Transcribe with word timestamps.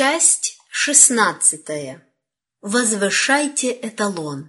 Часть 0.00 0.58
шестнадцатая. 0.70 2.06
Возвышайте 2.60 3.72
эталон. 3.72 4.48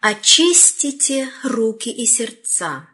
Очистите 0.00 1.30
руки 1.42 1.88
и 1.88 2.04
сердца. 2.04 2.90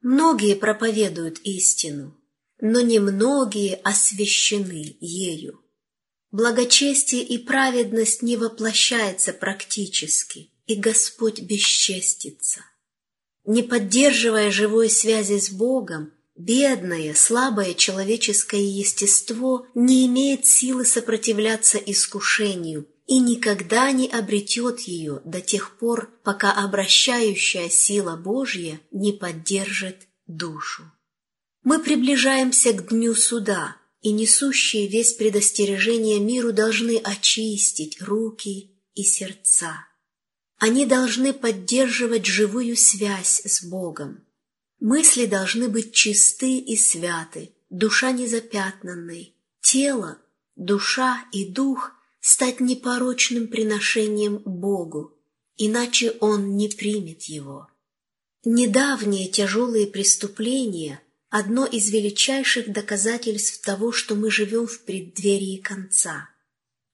Многие 0.00 0.54
проповедуют 0.56 1.38
истину, 1.40 2.18
но 2.62 2.80
немногие 2.80 3.74
освящены 3.74 4.96
ею. 5.00 5.62
Благочестие 6.30 7.24
и 7.24 7.36
праведность 7.36 8.22
не 8.22 8.38
воплощается 8.38 9.34
практически, 9.34 10.50
и 10.64 10.76
Господь 10.76 11.42
бесчестится. 11.42 12.64
Не 13.44 13.62
поддерживая 13.62 14.50
живой 14.50 14.88
связи 14.88 15.40
с 15.40 15.50
Богом, 15.50 16.14
Бедное, 16.38 17.14
слабое 17.14 17.74
человеческое 17.74 18.62
естество 18.62 19.66
не 19.74 20.06
имеет 20.06 20.46
силы 20.46 20.84
сопротивляться 20.84 21.78
искушению 21.78 22.86
и 23.08 23.18
никогда 23.18 23.90
не 23.90 24.06
обретет 24.06 24.78
ее 24.80 25.20
до 25.24 25.40
тех 25.40 25.76
пор, 25.78 26.12
пока 26.22 26.52
обращающая 26.52 27.68
сила 27.68 28.14
Божья 28.14 28.80
не 28.92 29.12
поддержит 29.12 30.06
душу. 30.28 30.84
Мы 31.64 31.80
приближаемся 31.80 32.72
к 32.72 32.86
дню 32.88 33.16
суда, 33.16 33.76
и 34.00 34.12
несущие 34.12 34.86
весь 34.86 35.14
предостережение 35.14 36.20
миру 36.20 36.52
должны 36.52 36.98
очистить 36.98 38.00
руки 38.00 38.80
и 38.94 39.02
сердца. 39.02 39.88
Они 40.58 40.86
должны 40.86 41.32
поддерживать 41.32 42.26
живую 42.26 42.76
связь 42.76 43.42
с 43.44 43.64
Богом, 43.64 44.24
Мысли 44.80 45.26
должны 45.26 45.68
быть 45.68 45.92
чисты 45.92 46.58
и 46.58 46.76
святы, 46.76 47.52
душа 47.68 48.12
незапятнанной, 48.12 49.34
тело, 49.60 50.18
душа 50.54 51.24
и 51.32 51.44
дух 51.44 51.92
стать 52.20 52.60
непорочным 52.60 53.48
приношением 53.48 54.38
Богу, 54.38 55.18
иначе 55.56 56.12
Он 56.20 56.56
не 56.56 56.68
примет 56.68 57.24
его. 57.24 57.68
Недавние 58.44 59.28
тяжелые 59.28 59.88
преступления– 59.88 61.02
одно 61.28 61.66
из 61.66 61.90
величайших 61.90 62.72
доказательств 62.72 63.60
того, 63.62 63.90
что 63.90 64.14
мы 64.14 64.30
живем 64.30 64.66
в 64.66 64.84
преддверии 64.84 65.56
конца. 65.56 66.30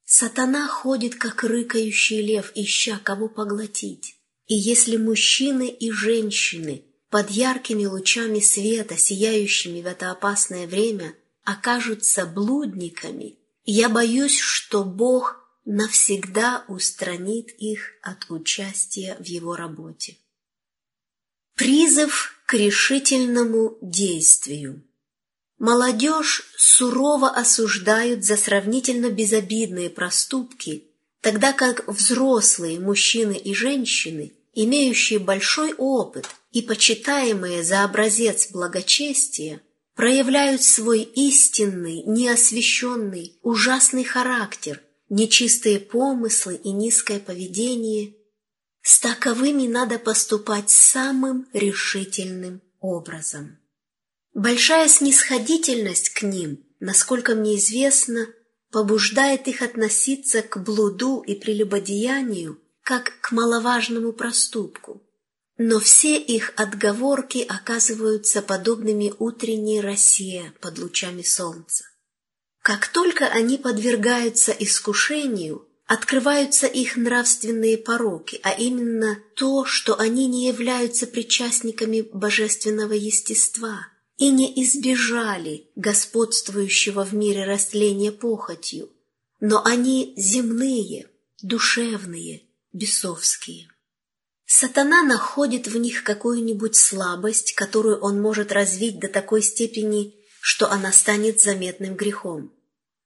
Сатана 0.05 0.69
ходит, 0.69 1.17
как 1.17 1.45
рыкающий 1.45 2.23
лев, 2.23 2.51
ища 2.55 2.99
кого 3.03 3.29
поглотить. 3.29 4.17
И 4.47 4.55
если 4.55 4.97
мужчины 4.97 5.69
и 5.69 5.91
женщины– 5.91 6.84
под 7.15 7.31
яркими 7.31 7.85
лучами 7.85 8.41
света, 8.41 8.97
сияющими 8.97 9.83
в 9.83 9.87
это 9.87 10.11
опасное 10.11 10.67
время, 10.67 11.15
окажутся 11.45 12.27
блудниками, 12.27 13.39
я 13.65 13.89
боюсь, 13.89 14.37
что 14.37 14.83
Бог 14.83 15.37
навсегда 15.65 16.65
устранит 16.67 17.51
их 17.57 17.93
от 18.03 18.29
участия 18.33 19.17
в 19.21 19.27
его 19.27 19.55
работе. 19.55 20.17
Призыв 21.55 22.35
к 22.47 22.55
решительному 22.55 23.79
действию. 23.81 24.83
Молодежь 25.61 26.43
сурово 26.57 27.31
осуждают 27.31 28.25
за 28.25 28.37
сравнительно 28.37 29.09
безобидные 29.09 29.89
проступки, 29.89 30.89
тогда 31.21 31.53
как 31.53 31.87
взрослые 31.87 32.81
мужчины 32.81 33.37
и 33.37 33.55
женщины, 33.55 34.33
имеющие 34.53 35.21
большой 35.21 35.75
опыт– 35.75 36.27
и 36.55 36.63
почитаемые 36.63 37.65
за 37.65 37.83
образец 37.83 38.49
благочестия 38.53 39.61
проявляют 39.97 40.63
свой 40.63 41.03
истинный, 41.03 42.05
неосвященный, 42.07 43.39
ужасный 43.43 44.05
характер, 44.05 44.81
нечистые 45.09 45.81
помыслы 45.81 46.55
и 46.55 46.71
низкое 46.71 47.19
поведение. 47.19 48.15
С 48.83 49.01
таковыми 49.01 49.67
надо 49.67 49.99
поступать 49.99 50.71
самым 50.71 51.49
решительным 51.53 52.63
образом. 52.79 53.59
Большая 54.33 54.87
снисходительность 54.87 56.11
к 56.11 56.23
ним, 56.23 56.65
насколько 56.79 57.35
мне 57.35 57.57
известно, 57.57 58.29
побуждает 58.71 59.49
их 59.49 59.61
относиться 59.61 60.41
к 60.43 60.63
блуду 60.63 61.21
и 61.21 61.35
прелюбодеянию 61.35 62.61
как 62.83 63.21
к 63.21 63.33
маловажному 63.33 64.13
проступку. 64.13 65.04
Но 65.57 65.79
все 65.79 66.19
их 66.19 66.53
отговорки 66.57 67.39
оказываются 67.49 68.43
подобными 68.43 69.13
утренней 69.19 69.81
росе 69.81 70.53
под 70.61 70.79
лучами 70.79 71.23
солнца. 71.23 71.85
Как 72.61 72.89
только 72.89 73.27
они 73.27 73.59
подвергаются 73.59 74.51
искушению, 74.51 75.69
открываются 75.87 76.67
их 76.67 76.97
нравственные 76.97 77.79
пороки, 77.79 78.41
а 78.43 78.53
именно 78.53 79.19
то, 79.37 79.65
что 79.65 79.99
они 79.99 80.27
не 80.27 80.49
являются 80.49 81.07
причастниками 81.07 82.01
божественного 82.01 82.95
естества 82.95 83.87
и 84.17 84.31
не 84.31 84.63
избежали 84.63 85.69
господствующего 85.77 87.05
в 87.05 87.15
мире 87.15 87.45
растления 87.45 88.13
похотью, 88.13 88.91
но 89.41 89.63
они 89.65 90.15
земные, 90.17 91.11
душевные, 91.43 92.43
бесовские. 92.73 93.69
Сатана 94.47 95.03
находит 95.03 95.67
в 95.67 95.77
них 95.79 96.05
какую-нибудь 96.05 96.77
слабость, 96.77 97.55
которую 97.55 98.01
он 98.01 98.21
может 98.21 98.53
развить 98.53 98.99
до 98.99 99.09
такой 99.09 99.43
степени, 99.43 100.15
что 100.41 100.71
она 100.71 100.93
станет 100.93 101.41
заметным 101.41 101.95
грехом. 101.95 102.53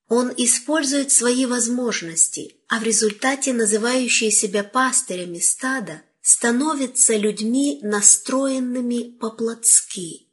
Он 0.08 0.32
использует 0.36 1.12
свои 1.12 1.46
возможности, 1.46 2.56
а 2.68 2.80
в 2.80 2.82
результате 2.82 3.52
называющие 3.52 4.30
себя 4.30 4.64
пастырями 4.64 5.38
стада 5.38 6.02
становятся 6.22 7.16
людьми, 7.16 7.78
настроенными 7.82 9.16
по-плотски. 9.18 10.26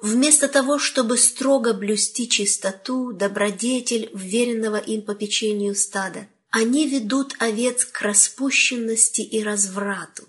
Вместо 0.00 0.48
того, 0.48 0.78
чтобы 0.78 1.16
строго 1.16 1.72
блюсти 1.74 2.28
чистоту, 2.28 3.12
добродетель 3.12 4.10
вверенного 4.12 4.76
им 4.76 5.02
попечению 5.02 5.76
стада, 5.76 6.26
они 6.50 6.88
ведут 6.88 7.36
овец 7.38 7.84
к 7.84 8.00
распущенности 8.00 9.20
и 9.20 9.42
разврату. 9.42 10.24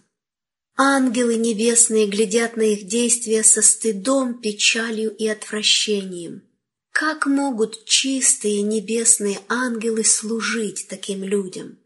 Ангелы 0.76 1.36
небесные 1.36 2.08
глядят 2.08 2.58
на 2.58 2.64
их 2.64 2.88
действия 2.88 3.44
со 3.44 3.62
стыдом, 3.62 4.40
печалью 4.40 5.16
и 5.16 5.28
отвращением. 5.28 6.44
Как 6.92 7.28
могут 7.28 7.86
чистые 7.86 8.62
небесные 8.64 9.40
ангелы 9.48 10.04
служить 10.04 10.88
таким 10.90 11.24
людям? 11.24 11.78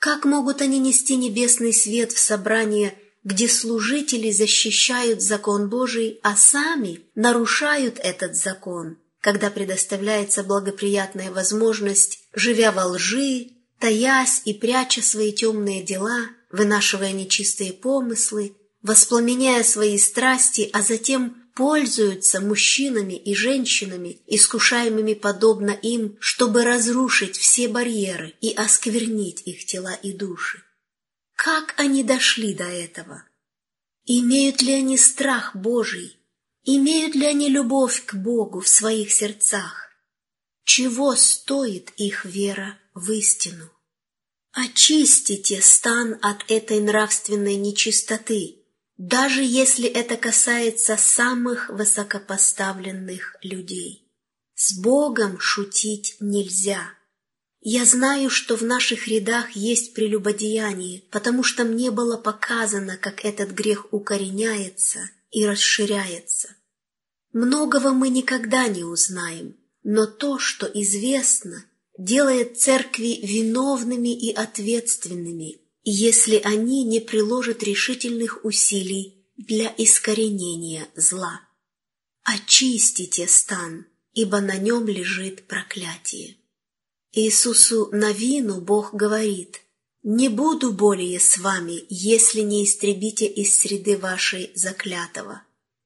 Как 0.00 0.24
могут 0.24 0.60
они 0.60 0.80
нести 0.80 1.14
небесный 1.14 1.72
свет 1.72 2.10
в 2.10 2.18
собрание, 2.18 2.98
где 3.22 3.48
служители 3.48 4.32
защищают 4.32 5.22
закон 5.22 5.68
Божий, 5.68 6.18
а 6.24 6.34
сами 6.34 7.00
нарушают 7.14 8.00
этот 8.00 8.34
закон, 8.34 8.98
когда 9.20 9.50
предоставляется 9.50 10.42
благоприятная 10.42 11.30
возможность, 11.30 12.24
живя 12.34 12.72
во 12.72 12.86
лжи, 12.86 13.50
таясь 13.78 14.42
и 14.44 14.52
пряча 14.52 15.00
свои 15.00 15.32
темные 15.32 15.84
дела– 15.84 16.26
вынашивая 16.52 17.12
нечистые 17.12 17.72
помыслы, 17.72 18.54
воспламеняя 18.82 19.62
свои 19.62 19.98
страсти, 19.98 20.70
а 20.72 20.82
затем 20.82 21.36
пользуются 21.54 22.40
мужчинами 22.40 23.14
и 23.14 23.34
женщинами, 23.34 24.20
искушаемыми 24.26 25.14
подобно 25.14 25.70
им, 25.70 26.16
чтобы 26.20 26.64
разрушить 26.64 27.36
все 27.36 27.68
барьеры 27.68 28.34
и 28.40 28.52
осквернить 28.52 29.42
их 29.44 29.66
тела 29.66 29.94
и 29.94 30.12
души. 30.12 30.62
Как 31.34 31.74
они 31.78 32.04
дошли 32.04 32.54
до 32.54 32.64
этого? 32.64 33.24
Имеют 34.04 34.62
ли 34.62 34.72
они 34.72 34.96
страх 34.96 35.54
Божий? 35.54 36.16
Имеют 36.64 37.14
ли 37.14 37.26
они 37.26 37.48
любовь 37.48 38.04
к 38.04 38.14
Богу 38.14 38.60
в 38.60 38.68
своих 38.68 39.10
сердцах? 39.10 39.90
Чего 40.64 41.16
стоит 41.16 41.90
их 41.96 42.24
вера 42.24 42.78
в 42.94 43.10
истину? 43.10 43.70
Очистите 44.52 45.62
стан 45.62 46.18
от 46.20 46.50
этой 46.50 46.78
нравственной 46.80 47.56
нечистоты, 47.56 48.56
даже 48.98 49.42
если 49.42 49.88
это 49.88 50.18
касается 50.18 50.98
самых 50.98 51.70
высокопоставленных 51.70 53.36
людей. 53.42 54.12
С 54.54 54.78
Богом 54.78 55.40
шутить 55.40 56.16
нельзя. 56.20 56.82
Я 57.62 57.86
знаю, 57.86 58.28
что 58.28 58.56
в 58.56 58.62
наших 58.62 59.08
рядах 59.08 59.52
есть 59.52 59.94
прелюбодеяние, 59.94 61.02
потому 61.10 61.42
что 61.44 61.64
мне 61.64 61.90
было 61.90 62.18
показано, 62.18 62.98
как 62.98 63.24
этот 63.24 63.52
грех 63.52 63.86
укореняется 63.90 65.00
и 65.30 65.46
расширяется. 65.46 66.54
Многого 67.32 67.92
мы 67.92 68.10
никогда 68.10 68.68
не 68.68 68.84
узнаем, 68.84 69.56
но 69.82 70.04
то, 70.04 70.38
что 70.38 70.66
известно– 70.66 71.64
делает 72.04 72.58
церкви 72.58 73.20
виновными 73.22 74.08
и 74.08 74.32
ответственными, 74.32 75.60
если 75.84 76.36
они 76.36 76.84
не 76.84 77.00
приложат 77.00 77.62
решительных 77.62 78.44
усилий 78.44 79.26
для 79.36 79.72
искоренения 79.76 80.88
зла. 80.96 81.40
Очистите 82.24 83.26
стан, 83.28 83.86
ибо 84.14 84.40
на 84.40 84.56
нем 84.56 84.86
лежит 84.86 85.46
проклятие. 85.46 86.36
Иисусу 87.12 87.88
Навину 87.92 88.60
Бог 88.60 88.94
говорит, 88.94 89.60
«Не 90.02 90.28
буду 90.28 90.72
более 90.72 91.20
с 91.20 91.38
вами, 91.38 91.84
если 91.88 92.40
не 92.40 92.64
истребите 92.64 93.26
из 93.26 93.56
среды 93.56 93.96
вашей 93.96 94.50
заклятого. 94.54 95.42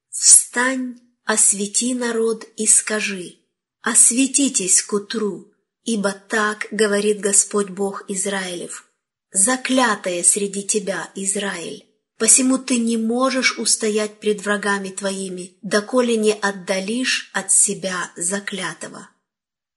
Встань, 0.09 0.99
освети 1.25 1.95
народ 1.95 2.47
и 2.57 2.67
скажи, 2.67 3.37
осветитесь 3.83 4.83
к 4.83 4.93
утру, 4.95 5.53
ибо 5.87 6.13
так 6.13 6.67
говорит 6.73 7.21
Господь 7.21 7.71
Бог 7.71 8.05
Израилев, 8.09 8.91
заклятая 9.31 10.23
среди 10.23 10.65
тебя, 10.65 11.11
Израиль. 11.15 11.87
Посему 12.19 12.59
ты 12.59 12.79
не 12.79 12.97
можешь 12.97 13.59
устоять 13.59 14.21
пред 14.21 14.43
врагами 14.43 14.89
твоими, 14.89 15.59
доколе 15.63 16.17
не 16.17 16.33
отдалишь 16.33 17.31
от 17.33 17.53
себя 17.53 18.11
заклятого. 18.17 19.11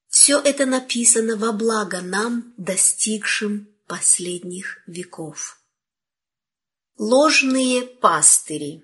Все 0.08 0.40
это 0.40 0.66
написано 0.66 1.36
во 1.36 1.52
благо 1.52 2.02
нам, 2.02 2.54
достигшим 2.58 3.68
последних 3.88 4.80
веков. 4.88 5.60
Ложные 6.98 7.84
пастыри 7.84 8.84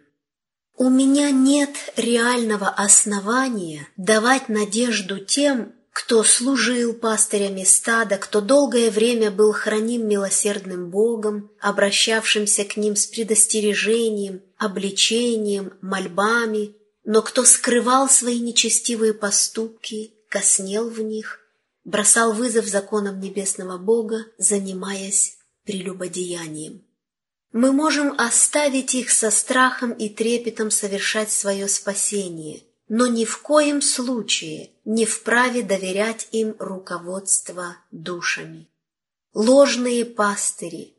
У 0.78 0.89
меня 0.89 1.31
нет 1.31 1.75
реального 1.95 2.69
основания 2.69 3.88
давать 3.95 4.50
надежду 4.50 5.19
тем, 5.19 5.74
кто 5.95 6.25
служил 6.25 6.92
пастырями 6.92 7.63
стада, 7.63 8.18
кто 8.18 8.42
долгое 8.42 8.92
время 8.92 9.31
был 9.31 9.53
храним 9.53 10.06
милосердным 10.09 10.89
Богом, 10.89 11.50
обращавшимся 11.62 12.65
к 12.65 12.75
ним 12.75 12.97
с 12.97 13.06
предостережением, 13.07 14.42
обличением, 14.57 15.71
мольбами, 15.81 16.75
но 17.06 17.21
кто 17.21 17.45
скрывал 17.45 18.09
свои 18.09 18.42
нечестивые 18.42 19.13
поступки, 19.13 20.13
коснел 20.27 20.89
в 20.89 21.00
них, 21.00 21.39
бросал 21.86 22.33
вызов 22.33 22.65
законам 22.65 23.21
небесного 23.21 23.77
Бога, 23.77 24.25
занимаясь 24.38 25.38
прелюбодеянием. 25.63 26.83
Мы 27.53 27.71
можем 27.71 28.19
оставить 28.19 28.95
их 28.95 29.12
со 29.12 29.31
страхом 29.31 29.94
и 29.94 30.09
трепетом 30.09 30.71
совершать 30.71 31.31
свое 31.31 31.69
спасение– 31.69 32.63
но 32.87 33.07
ни 33.07 33.25
в 33.25 33.41
коем 33.41 33.81
случае 33.81 34.71
не 34.85 35.05
вправе 35.05 35.63
доверять 35.63 36.27
им 36.31 36.55
руководство 36.59 37.77
душами. 37.91 38.69
Ложные 39.33 40.05
пастыри. 40.05 40.95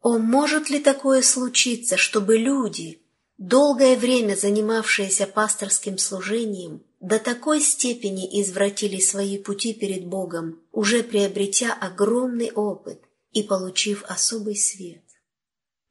О, 0.00 0.18
может 0.18 0.70
ли 0.70 0.80
такое 0.80 1.22
случиться, 1.22 1.96
чтобы 1.96 2.36
люди, 2.38 3.00
долгое 3.38 3.96
время 3.96 4.34
занимавшиеся 4.34 5.26
пасторским 5.26 5.98
служением, 5.98 6.82
до 7.00 7.18
такой 7.18 7.60
степени 7.60 8.40
извратили 8.40 8.98
свои 8.98 9.38
пути 9.38 9.74
перед 9.74 10.06
Богом, 10.06 10.60
уже 10.72 11.02
приобретя 11.02 11.74
огромный 11.74 12.50
опыт 12.50 13.00
и 13.32 13.42
получив 13.42 14.04
особый 14.08 14.56
свет? 14.56 15.02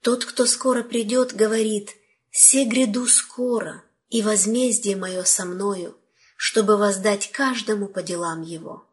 Тот, 0.01 0.25
кто 0.25 0.45
скоро 0.45 0.83
придет, 0.83 1.33
говорит 1.33 1.91
«Се 2.31 2.65
гряду 2.65 3.07
скоро», 3.07 3.84
и 4.15 4.21
возмездие 4.21 4.95
мое 4.95 5.25
со 5.25 5.43
мною, 5.43 5.97
чтобы 6.37 6.77
воздать 6.77 7.33
каждому 7.33 7.89
по 7.89 8.01
делам 8.01 8.43
его. 8.43 8.87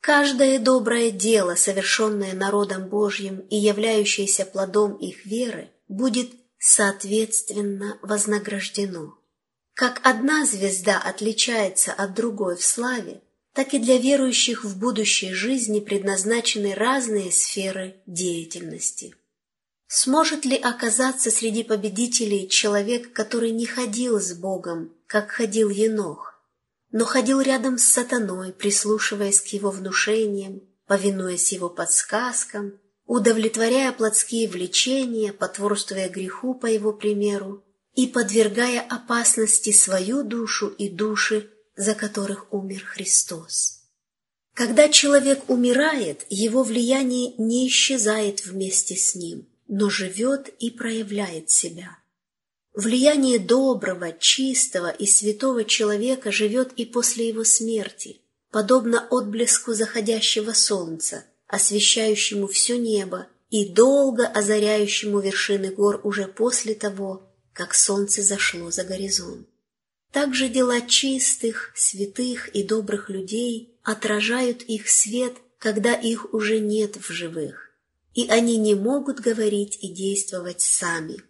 Каждое 0.00 0.58
доброе 0.58 1.10
дело, 1.10 1.56
совершенное 1.56 2.32
народом 2.32 2.88
Божьим 2.88 3.40
и 3.50 3.56
являющееся 3.56 4.46
плодом 4.46 4.94
их 4.94 5.26
веры, 5.26 5.70
будет 5.88 6.30
соответственно 6.58 7.98
вознаграждено. 8.00 9.18
Как 9.74 10.00
одна 10.04 10.46
звезда 10.46 11.02
отличается 11.04 11.92
от 11.92 12.14
другой 12.14 12.56
в 12.56 12.64
славе, 12.64 13.20
так 13.52 13.74
и 13.74 13.78
для 13.78 13.98
верующих 13.98 14.64
в 14.64 14.78
будущей 14.78 15.34
жизни 15.34 15.80
предназначены 15.80 16.74
разные 16.74 17.30
сферы 17.30 17.96
деятельности. 18.06 19.14
Сможет 19.88 20.44
ли 20.44 20.56
оказаться 20.56 21.30
среди 21.30 21.62
победителей 21.62 22.48
человек, 22.48 23.12
который 23.12 23.52
не 23.52 23.66
ходил 23.66 24.20
с 24.20 24.32
Богом, 24.32 24.92
как 25.06 25.30
ходил 25.30 25.70
Енох, 25.70 26.34
но 26.90 27.04
ходил 27.04 27.40
рядом 27.40 27.78
с 27.78 27.84
сатаной, 27.84 28.52
прислушиваясь 28.52 29.40
к 29.40 29.46
его 29.48 29.70
внушениям, 29.70 30.62
повинуясь 30.86 31.52
его 31.52 31.68
подсказкам, 31.68 32.80
удовлетворяя 33.06 33.92
плотские 33.92 34.48
влечения, 34.48 35.32
потворствуя 35.32 36.08
греху 36.08 36.54
по 36.54 36.66
его 36.66 36.92
примеру 36.92 37.62
и 37.94 38.08
подвергая 38.08 38.80
опасности 38.80 39.70
свою 39.70 40.24
душу 40.24 40.66
и 40.66 40.88
души, 40.88 41.48
за 41.76 41.94
которых 41.94 42.52
умер 42.52 42.84
Христос. 42.84 43.82
Когда 44.52 44.88
человек 44.88 45.48
умирает, 45.48 46.26
его 46.28 46.64
влияние 46.64 47.34
не 47.38 47.68
исчезает 47.68 48.44
вместе 48.44 48.96
с 48.96 49.14
ним– 49.14 49.46
но 49.68 49.90
живет 49.90 50.48
и 50.58 50.70
проявляет 50.70 51.50
себя. 51.50 51.98
Влияние 52.74 53.38
доброго, 53.38 54.12
чистого 54.12 54.90
и 54.90 55.06
святого 55.06 55.64
человека 55.64 56.30
живет 56.30 56.72
и 56.76 56.84
после 56.84 57.28
его 57.28 57.42
смерти, 57.42 58.20
подобно 58.50 59.06
отблеску 59.10 59.72
заходящего 59.72 60.52
солнца, 60.52 61.24
освещающему 61.46 62.46
все 62.46 62.76
небо 62.78 63.28
и 63.50 63.66
долго 63.68 64.26
озаряющему 64.26 65.20
вершины 65.20 65.70
гор 65.70 66.00
уже 66.04 66.26
после 66.26 66.74
того, 66.74 67.22
как 67.52 67.74
солнце 67.74 68.22
зашло 68.22 68.70
за 68.70 68.84
горизонт. 68.84 69.48
Также 70.12 70.48
дела 70.48 70.80
чистых, 70.82 71.72
святых 71.74 72.48
и 72.48 72.62
добрых 72.62 73.08
людей 73.08 73.78
отражают 73.82 74.62
их 74.62 74.88
свет, 74.88 75.34
когда 75.58 75.94
их 75.94 76.34
уже 76.34 76.58
нет 76.58 76.96
в 76.96 77.10
живых 77.10 77.65
и 78.16 78.28
они 78.28 78.56
не 78.56 78.74
могут 78.74 79.20
говорить 79.20 79.78
и 79.82 79.88
действовать 79.88 80.62
сами. 80.62 81.22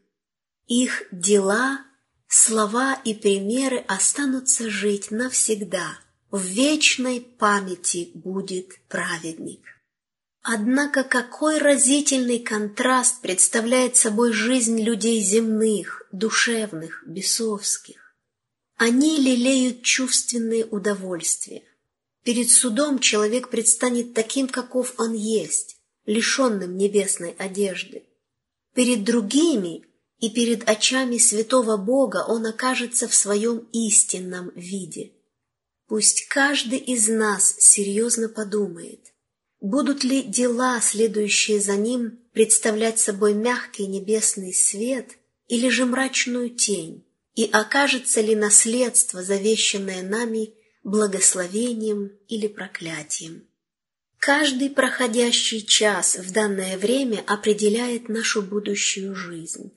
Их 0.69 1.03
дела, 1.11 1.81
слова 2.29 2.95
и 3.05 3.13
примеры 3.13 3.79
останутся 3.89 4.71
жить 4.71 5.11
навсегда. 5.11 5.99
В 6.31 6.41
вечной 6.43 7.21
памяти 7.21 8.13
будет 8.15 8.79
праведник. 8.89 9.63
Однако 10.43 11.03
какой 11.03 11.59
разительный 11.59 12.39
контраст 12.39 13.21
представляет 13.21 13.97
собой 13.97 14.33
жизнь 14.33 14.81
людей 14.81 15.21
земных, 15.21 16.07
душевных, 16.13 17.03
бесовских. 17.05 18.15
Они 18.77 19.17
лелеют 19.17 19.83
чувственные 19.83 20.65
удовольствия. 20.67 21.65
Перед 22.23 22.49
судом 22.49 23.01
человек 23.01 23.49
предстанет 23.51 24.15
таким, 24.15 24.47
каков 24.47 24.95
он 24.99 25.15
есть, 25.15 25.76
лишенным 26.07 26.77
небесной 26.77 27.35
одежды. 27.39 28.05
Перед 28.75 29.05
другими 29.05 29.85
и 30.19 30.31
перед 30.31 30.69
очами 30.69 31.19
святого 31.19 31.77
Бога 31.77 32.25
он 32.27 32.47
окажется 32.47 33.09
в 33.09 33.15
своем 33.15 33.69
истинном 33.73 34.51
виде. 34.55 35.13
Пусть 35.89 36.27
каждый 36.29 36.79
из 36.79 37.09
нас 37.09 37.55
серьезно 37.59 38.29
подумает, 38.29 39.13
будут 39.61 40.05
ли 40.05 40.23
дела, 40.23 40.81
следующие 40.81 41.61
за 41.61 41.77
ним, 41.77 42.19
представлять 42.33 42.99
собой 42.99 43.35
мягкий 43.35 43.87
небесный 43.87 44.53
свет 44.53 45.11
или 45.49 45.69
же 45.69 45.87
мрачную 45.87 46.51
тень, 46.51 47.05
и 47.35 47.45
окажется 47.45 48.21
ли 48.21 48.35
наследство, 48.35 49.23
завещанное 49.23 50.03
нами, 50.03 50.55
благословением 50.83 52.13
или 52.29 52.47
проклятием. 52.47 53.47
Каждый 54.27 54.71
проходящий 54.71 55.65
час 55.65 56.17
в 56.17 56.33
данное 56.33 56.77
время 56.79 57.23
определяет 57.29 58.09
нашу 58.09 58.43
будущую 58.43 59.15
жизнь. 59.15 59.71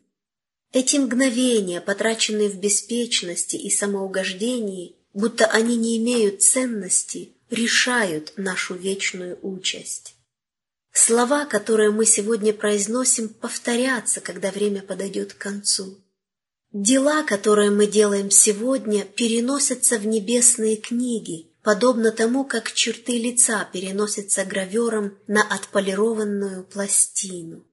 Эти 0.74 0.98
мгновения, 0.98 1.80
потраченные 1.80 2.50
в 2.50 2.56
беспечности 2.56 3.56
и 3.56 3.70
самоугождении, 3.70 4.96
будто 5.14 5.46
они 5.46 5.78
не 5.78 6.00
имеют 6.00 6.42
ценности, 6.42 7.30
решают 7.52 8.34
нашу 8.38 8.74
вечную 8.74 9.38
участь. 9.44 10.16
Слова, 10.92 11.46
которые 11.46 11.92
мы 11.92 12.08
сегодня 12.08 12.52
произносим, 12.52 13.30
повторятся, 13.30 14.20
когда 14.20 14.50
время 14.50 14.82
подойдет 14.82 15.34
к 15.34 15.38
концу. 15.38 16.00
Дела, 16.72 17.22
которые 17.22 17.70
мы 17.70 17.86
делаем 17.86 18.32
сегодня, 18.32 19.06
переносятся 19.06 20.00
в 20.00 20.08
небесные 20.08 20.76
книги, 20.76 21.49
подобно 21.70 22.12
тому, 22.12 22.46
как 22.46 22.74
черты 22.74 23.20
лица 23.20 23.64
переносятся 23.72 24.44
гравером 24.44 25.20
на 25.28 25.44
отполированную 25.44 26.64
пластину. 26.64 27.64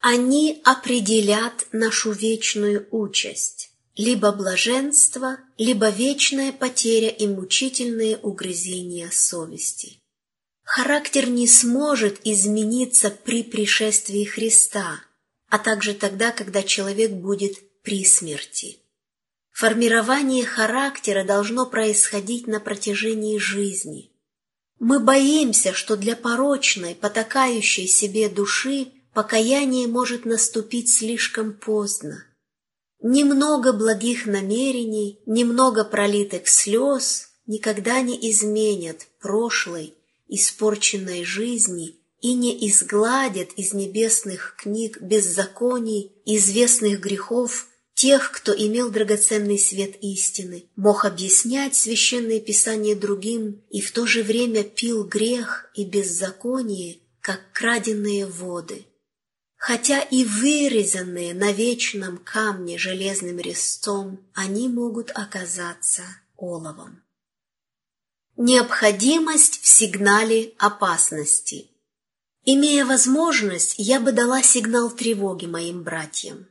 Они 0.00 0.60
определят 0.64 1.68
нашу 1.70 2.10
вечную 2.10 2.88
участь, 2.90 3.70
либо 3.94 4.32
блаженство, 4.32 5.38
либо 5.56 5.88
вечная 5.88 6.50
потеря 6.50 7.10
и 7.10 7.28
мучительные 7.28 8.16
угрызения 8.16 9.08
совести. 9.12 10.00
Характер 10.64 11.28
не 11.28 11.46
сможет 11.46 12.18
измениться 12.24 13.08
при 13.08 13.44
пришествии 13.44 14.24
Христа, 14.24 15.00
а 15.48 15.60
также 15.60 15.94
тогда, 15.94 16.32
когда 16.32 16.64
человек 16.64 17.12
будет 17.12 17.82
при 17.82 18.04
смерти. 18.04 18.78
Формирование 19.58 20.44
характера 20.44 21.24
должно 21.24 21.66
происходить 21.66 22.46
на 22.46 22.60
протяжении 22.60 23.38
жизни. 23.38 24.12
Мы 24.78 25.00
боимся, 25.00 25.72
что 25.72 25.96
для 25.96 26.14
порочной, 26.14 26.94
потакающей 26.94 27.88
себе 27.88 28.28
души 28.28 28.92
покаяние 29.12 29.88
может 29.88 30.24
наступить 30.24 30.90
слишком 30.94 31.52
поздно. 31.52 32.24
Немного 33.02 33.72
благих 33.72 34.26
намерений, 34.26 35.18
немного 35.26 35.82
пролитых 35.82 36.46
слез 36.46 37.30
никогда 37.48 38.00
не 38.00 38.30
изменят 38.30 39.08
прошлой, 39.18 39.92
испорченной 40.28 41.24
жизни 41.24 41.96
и 42.20 42.34
не 42.34 42.68
изгладят 42.68 43.54
из 43.56 43.74
небесных 43.74 44.54
книг 44.56 45.00
беззаконий, 45.00 46.12
известных 46.24 47.00
грехов 47.00 47.66
тех, 47.98 48.30
кто 48.30 48.52
имел 48.52 48.90
драгоценный 48.90 49.58
свет 49.58 49.96
истины, 50.00 50.66
мог 50.76 51.04
объяснять 51.04 51.74
священное 51.74 52.38
писание 52.38 52.94
другим 52.94 53.60
и 53.70 53.80
в 53.80 53.90
то 53.90 54.06
же 54.06 54.22
время 54.22 54.62
пил 54.62 55.02
грех 55.02 55.68
и 55.74 55.84
беззаконие, 55.84 56.98
как 57.20 57.40
краденные 57.52 58.24
воды. 58.26 58.86
Хотя 59.56 60.00
и 60.00 60.22
вырезанные 60.22 61.34
на 61.34 61.50
вечном 61.50 62.18
камне 62.18 62.78
железным 62.78 63.40
резцом, 63.40 64.24
они 64.32 64.68
могут 64.68 65.10
оказаться 65.10 66.02
оловом. 66.36 67.02
Необходимость 68.36 69.60
в 69.60 69.66
сигнале 69.66 70.54
опасности. 70.58 71.68
Имея 72.44 72.84
возможность, 72.86 73.74
я 73.76 73.98
бы 73.98 74.12
дала 74.12 74.40
сигнал 74.44 74.88
тревоги 74.88 75.46
моим 75.46 75.82
братьям. 75.82 76.46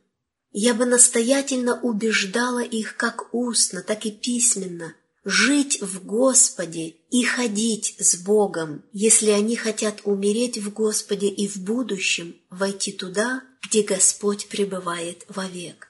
Я 0.60 0.74
бы 0.74 0.88
настоятельно 0.88 1.80
убеждала 1.82 2.64
их 2.64 2.98
как 2.98 3.32
устно, 3.32 3.84
так 3.84 4.08
и 4.08 4.12
письменно 4.12 4.96
жить 5.24 5.80
в 5.84 6.04
Господе 6.04 6.96
и 7.12 7.24
ходить 7.24 7.96
с 8.00 8.16
Богом, 8.16 8.82
если 8.92 9.30
они 9.30 9.56
хотят 9.56 10.02
умереть 10.04 10.58
в 10.58 10.74
Господе 10.74 11.28
и 11.28 11.48
в 11.48 11.58
будущем 11.58 12.36
войти 12.50 12.92
туда, 12.92 13.44
где 13.62 13.84
Господь 13.84 14.48
пребывает 14.48 15.26
вовек. 15.28 15.90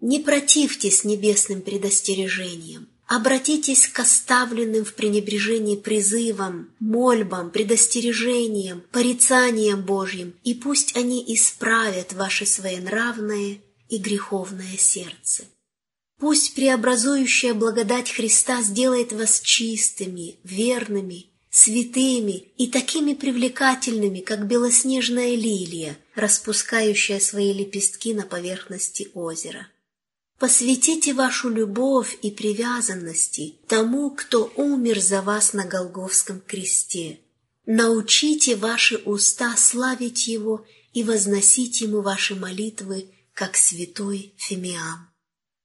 Не 0.00 0.20
противьтесь 0.20 1.04
небесным 1.04 1.60
предостережениям, 1.60 2.88
Обратитесь 3.08 3.88
к 3.88 3.98
оставленным 4.00 4.86
в 4.86 4.94
пренебрежении 4.94 5.76
призывам, 5.76 6.70
мольбам, 6.80 7.50
предостережениям, 7.50 8.82
порицаниям 8.90 9.82
Божьим, 9.82 10.32
и 10.44 10.54
пусть 10.54 10.96
они 10.96 11.22
исправят 11.34 12.14
ваше 12.14 12.46
своенравное 12.46 13.58
и 13.92 13.98
греховное 13.98 14.78
сердце. 14.78 15.44
Пусть 16.18 16.54
преобразующая 16.54 17.52
благодать 17.52 18.10
Христа 18.10 18.62
сделает 18.62 19.12
вас 19.12 19.42
чистыми, 19.42 20.36
верными, 20.44 21.26
святыми 21.50 22.52
и 22.56 22.68
такими 22.68 23.12
привлекательными, 23.12 24.20
как 24.20 24.46
белоснежная 24.46 25.34
лилия, 25.34 25.98
распускающая 26.14 27.20
свои 27.20 27.52
лепестки 27.52 28.14
на 28.14 28.22
поверхности 28.22 29.10
озера. 29.12 29.68
Посвятите 30.38 31.12
вашу 31.12 31.50
любовь 31.50 32.16
и 32.22 32.30
привязанности 32.30 33.56
тому, 33.68 34.10
кто 34.10 34.50
умер 34.56 35.00
за 35.00 35.20
вас 35.20 35.52
на 35.52 35.66
Голговском 35.66 36.40
кресте. 36.40 37.20
Научите 37.66 38.56
ваши 38.56 38.96
уста 38.96 39.54
славить 39.58 40.26
Его 40.28 40.64
и 40.94 41.04
возносить 41.04 41.82
Ему 41.82 42.00
ваши 42.00 42.34
молитвы, 42.34 43.10
как 43.34 43.56
святой 43.56 44.34
Фимиам. 44.38 45.08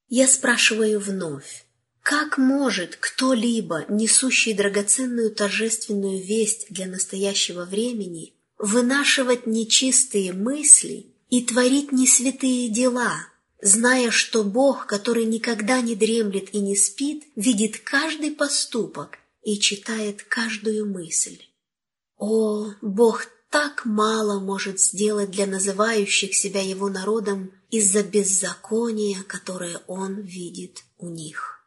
Я 0.08 0.28
спрашиваю 0.28 1.00
вновь, 1.00 1.66
как 2.02 2.38
может 2.38 2.96
кто-либо, 2.96 3.86
несущий 3.90 4.54
драгоценную 4.54 5.34
торжественную 5.34 6.24
весть 6.24 6.68
для 6.70 6.86
настоящего 6.88 7.66
времени, 7.66 8.34
вынашивать 8.58 9.46
нечистые 9.46 10.34
мысли 10.34 11.14
и 11.30 11.44
творить 11.44 11.92
несвятые 11.92 12.70
дела– 12.70 13.28
зная, 13.62 14.12
что 14.12 14.44
Бог, 14.44 14.86
который 14.86 15.26
никогда 15.26 15.82
не 15.82 15.96
дремлет 15.96 16.54
и 16.54 16.60
не 16.60 16.76
спит, 16.76 17.24
видит 17.36 17.80
каждый 17.80 18.32
поступок 18.32 19.18
и 19.44 19.60
читает 19.60 20.24
каждую 20.24 20.92
мысль. 20.92 21.42
О, 22.18 22.72
Бог 22.82 23.26
так 23.50 23.86
мало 23.86 24.40
может 24.40 24.80
сделать 24.80 25.32
для 25.32 25.46
называющих 25.46 26.36
себя 26.36 26.62
Его 26.62 26.90
народом 26.90 27.52
из-за 27.70 28.04
беззакония, 28.04 29.24
которое 29.24 29.78
Он 29.88 30.22
видит 30.22 30.84
у 30.98 31.10
них. 31.10 31.66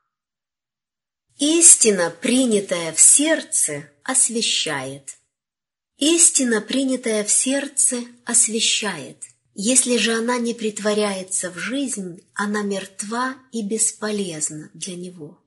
Истина, 1.39 2.11
принятая 2.11 2.93
в 2.93 3.01
сердце, 3.01 3.91
освящает. 4.03 5.17
Истина, 5.99 6.61
принятая 6.61 7.25
в 7.25 7.31
сердце, 7.31 8.05
освящает– 8.25 9.25
если 9.55 9.97
же 9.97 10.15
она 10.15 10.39
не 10.39 10.55
притворяется 10.55 11.51
в 11.51 11.59
жизнь, 11.59 12.23
она 12.35 12.63
мертва 12.63 13.37
и 13.53 13.63
бесполезна 13.63 14.71
для 14.75 14.95
него. 14.95 15.39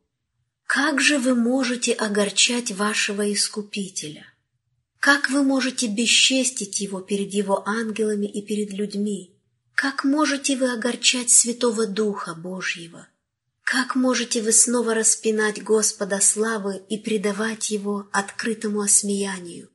Как 0.67 1.01
же 1.01 1.17
вы 1.17 1.35
можете 1.35 1.93
огорчать 1.93 2.71
вашего 2.71 3.31
Искупителя? 3.33 4.25
Как 4.99 5.29
вы 5.29 5.41
можете 5.41 5.87
бесчестить 5.87 6.79
его 6.79 7.01
перед 7.01 7.33
его 7.33 7.67
ангелами 7.67 8.25
и 8.25 8.41
перед 8.41 8.71
людьми? 8.71 9.32
Как 9.75 10.03
можете 10.03 10.55
вы 10.55 10.71
огорчать 10.71 11.29
Святого 11.29 11.87
Духа 11.87 12.35
Божьего? 12.35 13.07
Как 13.63 13.95
можете 13.95 14.41
вы 14.41 14.51
снова 14.51 14.93
распинать 14.93 15.63
Господа 15.63 16.19
славы 16.19 16.83
и 16.89 16.97
предавать 16.97 17.71
его 17.71 18.07
открытому 18.11 18.81
осмеянию? 18.81 19.69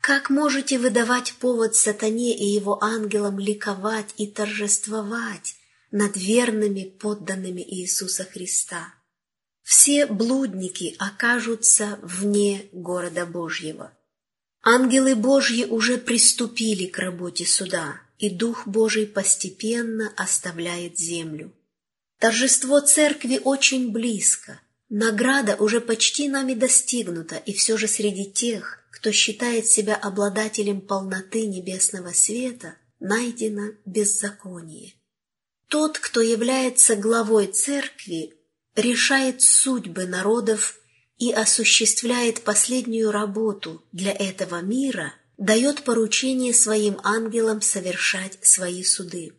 Как 0.00 0.30
можете 0.30 0.78
вы 0.78 0.90
давать 0.90 1.34
повод 1.34 1.74
сатане 1.76 2.36
и 2.36 2.46
его 2.46 2.82
ангелам 2.82 3.38
ликовать 3.38 4.14
и 4.16 4.26
торжествовать 4.26 5.56
над 5.90 6.16
верными 6.16 6.84
подданными 6.84 7.60
Иисуса 7.60 8.24
Христа? 8.24 8.94
Все 9.62 10.06
блудники 10.06 10.96
окажутся 10.98 11.98
вне 12.02 12.68
города 12.72 13.26
Божьего. 13.26 13.92
Ангелы 14.62 15.14
Божьи 15.14 15.64
уже 15.64 15.98
приступили 15.98 16.86
к 16.86 16.98
работе 16.98 17.44
суда, 17.44 18.00
и 18.18 18.30
Дух 18.30 18.66
Божий 18.66 19.06
постепенно 19.06 20.12
оставляет 20.16 20.98
землю. 20.98 21.52
Торжество 22.18 22.80
Церкви 22.80 23.40
очень 23.42 23.92
близко, 23.92 24.60
награда 24.88 25.54
уже 25.56 25.80
почти 25.80 26.28
нами 26.28 26.54
достигнута, 26.54 27.36
и 27.36 27.52
все 27.52 27.76
же 27.76 27.86
среди 27.86 28.30
тех, 28.30 28.80
кто 28.90 29.12
считает 29.12 29.66
себя 29.66 29.94
обладателем 29.94 30.80
полноты 30.80 31.46
небесного 31.46 32.10
света, 32.12 32.76
найдено 32.98 33.74
беззаконие. 33.84 34.94
Тот, 35.68 35.98
кто 35.98 36.20
является 36.20 36.96
главой 36.96 37.46
церкви, 37.46 38.34
решает 38.74 39.42
судьбы 39.42 40.06
народов 40.06 40.80
и 41.18 41.30
осуществляет 41.30 42.42
последнюю 42.42 43.10
работу 43.12 43.84
для 43.92 44.12
этого 44.12 44.60
мира, 44.62 45.14
дает 45.38 45.84
поручение 45.84 46.52
своим 46.52 46.98
ангелам 47.04 47.62
совершать 47.62 48.38
свои 48.42 48.82
суды. 48.82 49.32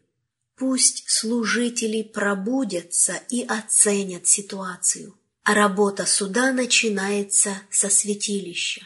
Пусть 0.56 1.04
служители 1.08 2.02
пробудятся 2.02 3.14
и 3.30 3.44
оценят 3.44 4.26
ситуацию, 4.28 5.18
а 5.44 5.54
работа 5.54 6.06
суда 6.06 6.52
начинается 6.52 7.52
со 7.70 7.90
святилища. 7.90 8.82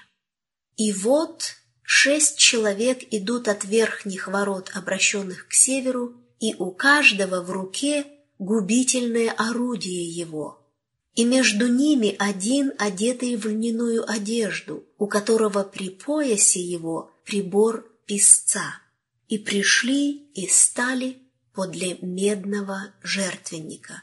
И 0.75 0.91
вот 0.91 1.55
шесть 1.84 2.38
человек 2.38 3.00
идут 3.12 3.48
от 3.48 3.63
верхних 3.63 4.27
ворот, 4.27 4.72
обращенных 4.74 5.48
к 5.48 5.53
северу, 5.53 6.15
и 6.39 6.55
у 6.55 6.72
каждого 6.72 7.41
в 7.41 7.51
руке 7.51 8.05
губительное 8.39 9.32
орудие 9.32 10.10
его. 10.10 10.60
И 11.15 11.25
между 11.25 11.67
ними 11.67 12.15
один, 12.17 12.74
одетый 12.79 13.36
в 13.36 13.46
льняную 13.46 14.10
одежду, 14.10 14.84
у 15.03 15.07
которого 15.07 15.65
при 15.65 15.89
поясе 15.89 16.62
его 16.62 17.12
прибор 17.25 17.91
писца. 18.05 18.79
И 19.27 19.38
пришли 19.38 20.29
и 20.33 20.48
стали 20.48 21.17
подле 21.53 21.98
медного 22.01 22.93
жертвенника. 23.03 24.01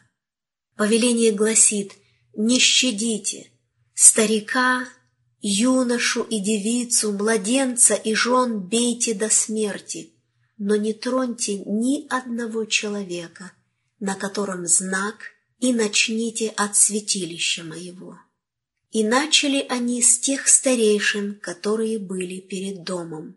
Повеление 0.77 1.33
гласит 1.33 1.95
«Не 2.37 2.59
щадите, 2.59 3.51
старика 3.95 4.87
Юношу 5.41 6.23
и 6.23 6.39
девицу, 6.39 7.13
младенца 7.13 7.95
и 7.95 8.15
жен 8.15 8.61
бейте 8.61 9.15
до 9.15 9.31
смерти, 9.31 10.13
но 10.59 10.77
не 10.77 10.93
троньте 10.93 11.61
ни 11.61 12.07
одного 12.11 12.67
человека, 12.67 13.53
на 14.01 14.17
котором 14.17 14.67
знак, 14.67 15.17
и 15.61 15.73
начните 15.73 16.49
от 16.49 16.77
святилища 16.77 17.65
моего. 17.65 18.19
И 18.91 19.05
начали 19.05 19.65
они 19.69 20.03
с 20.03 20.19
тех 20.19 20.49
старейшин, 20.49 21.39
которые 21.41 21.99
были 21.99 22.41
перед 22.41 22.83
домом. 22.83 23.37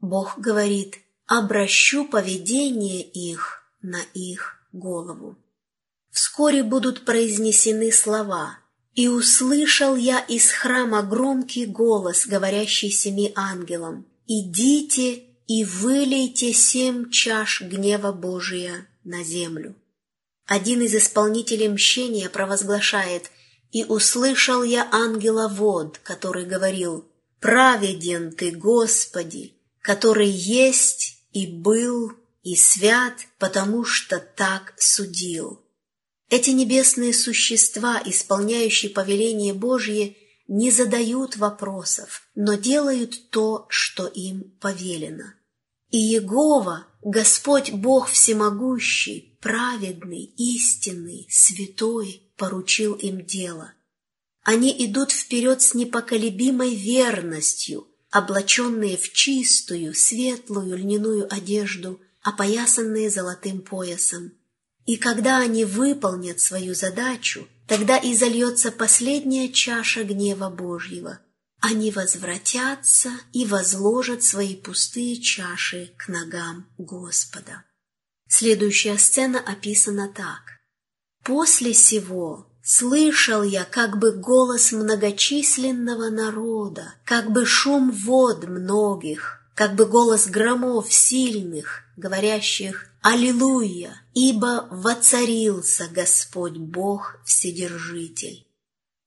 Бог 0.00 0.38
говорит, 0.38 0.98
обращу 1.26 2.06
поведение 2.06 3.02
их 3.02 3.62
на 3.82 4.00
их 4.14 4.62
голову. 4.72 5.36
Вскоре 6.10 6.62
будут 6.62 7.04
произнесены 7.04 7.92
слова– 7.92 8.58
И 8.98 9.06
услышал 9.06 9.94
я 9.94 10.18
из 10.18 10.50
храма 10.50 11.04
громкий 11.04 11.66
голос, 11.66 12.26
говорящий 12.26 12.90
семи 12.90 13.32
ангелам, 13.36 14.04
«Идите 14.26 15.22
и 15.46 15.62
вылейте 15.62 16.52
семь 16.52 17.08
чаш 17.08 17.62
гнева 17.62 18.10
Божия 18.10 18.88
на 19.04 19.22
землю». 19.22 19.76
Один 20.46 20.80
из 20.80 20.96
исполнителей 20.96 21.68
мщения 21.68 22.28
провозглашает 22.28 23.30
«И 23.70 23.84
услышал 23.84 24.62
я 24.62 24.88
ангела 24.90 25.48
вод, 25.48 25.98
который 26.02 26.46
говорил, 26.46 27.06
«Праведен 27.40 28.32
ты, 28.32 28.50
Господи, 28.50 29.54
который 29.80 30.28
есть 30.28 31.18
и 31.32 31.46
был 31.46 32.12
и 32.42 32.56
свят, 32.56 33.14
потому 33.38 33.84
что 33.84 34.18
так 34.18 34.74
судил». 34.78 35.62
Эти 36.30 36.50
небесные 36.50 37.14
существа, 37.14 38.02
исполняющие 38.04 38.90
повеление 38.90 39.54
Божье, 39.54 40.16
не 40.46 40.70
задают 40.70 41.36
вопросов, 41.36 42.28
но 42.34 42.54
делают 42.54 43.30
то, 43.30 43.66
что 43.68 44.06
им 44.06 44.50
повелено. 44.60 45.34
И 45.90 45.98
Егова, 45.98 46.86
Господь 47.02 47.72
Бог 47.72 48.08
Всемогущий, 48.08 49.38
праведный, 49.40 50.24
истинный, 50.36 51.26
святой, 51.30 52.27
поручил 52.38 52.94
им 52.94 53.26
дело. 53.26 53.74
Они 54.42 54.74
идут 54.86 55.12
вперед 55.12 55.60
с 55.60 55.74
непоколебимой 55.74 56.74
верностью, 56.74 57.86
облаченные 58.10 58.96
в 58.96 59.12
чистую, 59.12 59.92
светлую 59.94 60.78
льняную 60.78 61.30
одежду, 61.30 62.00
опоясанные 62.22 63.10
золотым 63.10 63.60
поясом, 63.60 64.32
и 64.88 64.96
когда 64.96 65.36
они 65.36 65.66
выполнят 65.66 66.40
свою 66.40 66.74
задачу, 66.74 67.46
тогда 67.66 67.98
и 67.98 68.14
зальется 68.14 68.72
последняя 68.72 69.52
чаша 69.52 70.02
гнева 70.02 70.48
Божьего. 70.48 71.20
Они 71.60 71.90
возвратятся 71.90 73.10
и 73.34 73.44
возложат 73.44 74.22
свои 74.22 74.56
пустые 74.56 75.20
чаши 75.20 75.92
к 75.98 76.08
ногам 76.08 76.66
Господа. 76.78 77.64
Следующая 78.28 78.96
сцена 78.96 79.40
описана 79.40 80.08
так. 80.08 80.57
«После 81.28 81.74
сего 81.74 82.46
слышал 82.62 83.42
я 83.42 83.66
как 83.66 83.98
бы 83.98 84.12
голос 84.12 84.72
многочисленного 84.72 86.08
народа, 86.08 86.94
как 87.04 87.30
бы 87.30 87.44
шум 87.44 87.90
вод 87.90 88.48
многих, 88.48 89.42
как 89.54 89.74
бы 89.74 89.84
голос 89.84 90.26
громов 90.26 90.90
сильных, 90.90 91.82
говорящих 91.98 92.86
Аллилуйя, 93.02 94.00
ибо 94.14 94.68
воцарился 94.70 95.86
Господь 95.88 96.56
Бог 96.56 97.18
Вседержитель. 97.26 98.46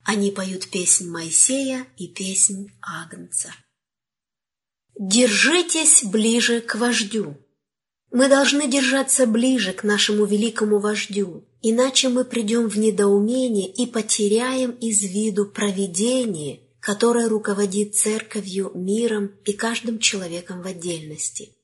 Они 0.04 0.30
поют 0.30 0.70
песнь 0.70 1.10
Моисея 1.10 1.88
и 1.96 2.06
песнь 2.06 2.70
Агнца. 2.80 3.52
Держитесь 4.96 6.04
ближе 6.04 6.60
к 6.60 6.76
вождю. 6.76 7.36
Мы 8.12 8.28
должны 8.28 8.68
держаться 8.68 9.26
ближе 9.26 9.72
к 9.72 9.84
нашему 9.84 10.26
великому 10.26 10.78
вождю, 10.78 11.44
иначе 11.62 12.10
мы 12.10 12.26
придем 12.26 12.68
в 12.68 12.76
недоумение 12.76 13.66
и 13.66 13.86
потеряем 13.86 14.72
из 14.72 15.02
виду 15.02 15.46
провидение, 15.46 16.60
которое 16.78 17.26
руководит 17.26 17.96
церковью, 17.96 18.70
миром 18.74 19.30
и 19.46 19.54
каждым 19.54 19.98
человеком 19.98 20.60
в 20.60 20.66
отдельности. 20.66 21.56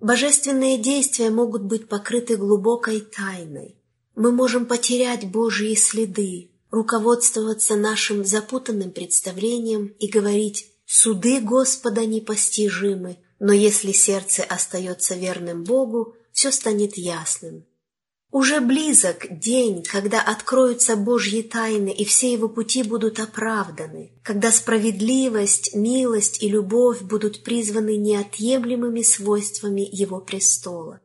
Божественные 0.00 0.78
действия 0.78 1.28
могут 1.28 1.62
быть 1.62 1.88
покрыты 1.88 2.38
глубокой 2.38 3.00
тайной. 3.00 3.76
Мы 4.16 4.32
можем 4.32 4.64
потерять 4.64 5.30
Божьи 5.30 5.74
следы, 5.74 6.52
руководствоваться 6.70 7.76
нашим 7.76 8.24
запутанным 8.24 8.92
представлением 8.92 9.88
и 9.98 10.08
говорить 10.08 10.68
«суды 10.86 11.40
Господа 11.40 12.06
непостижимы», 12.06 13.18
но 13.42 13.52
если 13.52 13.90
сердце 13.90 14.44
остается 14.44 15.16
верным 15.16 15.64
Богу, 15.64 16.14
все 16.30 16.52
станет 16.52 16.96
ясным. 16.96 17.66
Уже 18.30 18.60
близок 18.60 19.26
день, 19.40 19.82
когда 19.82 20.22
откроются 20.22 20.94
Божьи 20.94 21.42
тайны, 21.42 21.90
и 21.90 22.04
все 22.04 22.32
его 22.32 22.48
пути 22.48 22.84
будут 22.84 23.18
оправданы, 23.18 24.12
когда 24.22 24.52
справедливость, 24.52 25.74
милость 25.74 26.40
и 26.40 26.48
любовь 26.48 27.02
будут 27.02 27.42
призваны 27.42 27.96
неотъемлемыми 27.96 29.02
свойствами 29.02 29.88
его 29.90 30.20
престола. 30.20 31.00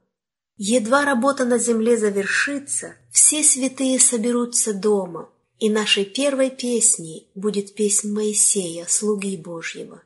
Едва 0.57 1.05
работа 1.05 1.43
на 1.43 1.57
земле 1.57 1.97
завершится, 1.97 2.97
все 3.11 3.41
святые 3.41 3.99
соберутся 3.99 4.75
дома, 4.75 5.31
и 5.57 5.71
нашей 5.71 6.05
первой 6.05 6.51
песней 6.51 7.31
будет 7.33 7.73
песнь 7.73 8.13
Моисея, 8.13 8.85
слуги 8.87 9.35
Божьего. 9.37 10.03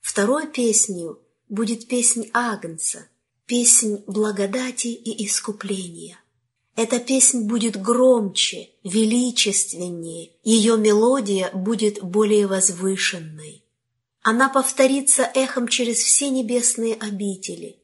Второй 0.00 0.46
песнью 0.46 1.21
будет 1.52 1.86
песнь 1.86 2.30
Агнца, 2.32 3.08
песнь 3.44 4.02
благодати 4.06 4.86
и 4.86 5.26
искупления. 5.26 6.18
Эта 6.76 6.98
песнь 6.98 7.42
будет 7.42 7.76
громче, 7.76 8.70
величественнее, 8.82 10.30
ее 10.42 10.78
мелодия 10.78 11.50
будет 11.52 12.02
более 12.02 12.46
возвышенной. 12.46 13.62
Она 14.22 14.48
повторится 14.48 15.30
эхом 15.34 15.68
через 15.68 15.98
все 15.98 16.30
небесные 16.30 16.94
обители. 16.94 17.76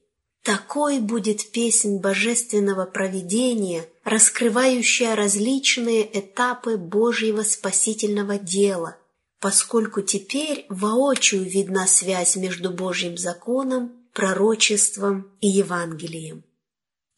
Такой 0.42 0.98
будет 1.00 1.50
песнь 1.50 1.98
божественного 1.98 2.86
провидения, 2.86 3.86
раскрывающая 4.02 5.14
различные 5.14 6.08
этапы 6.18 6.78
Божьего 6.78 7.42
спасительного 7.42 8.38
дела, 8.38 8.96
поскольку 9.40 10.02
теперь 10.02 10.66
воочию 10.68 11.44
видна 11.44 11.86
связь 11.86 12.36
между 12.36 12.70
Божьим 12.70 13.16
законом, 13.16 13.92
пророчеством 14.12 15.30
и 15.40 15.48
Евангелием. 15.48 16.44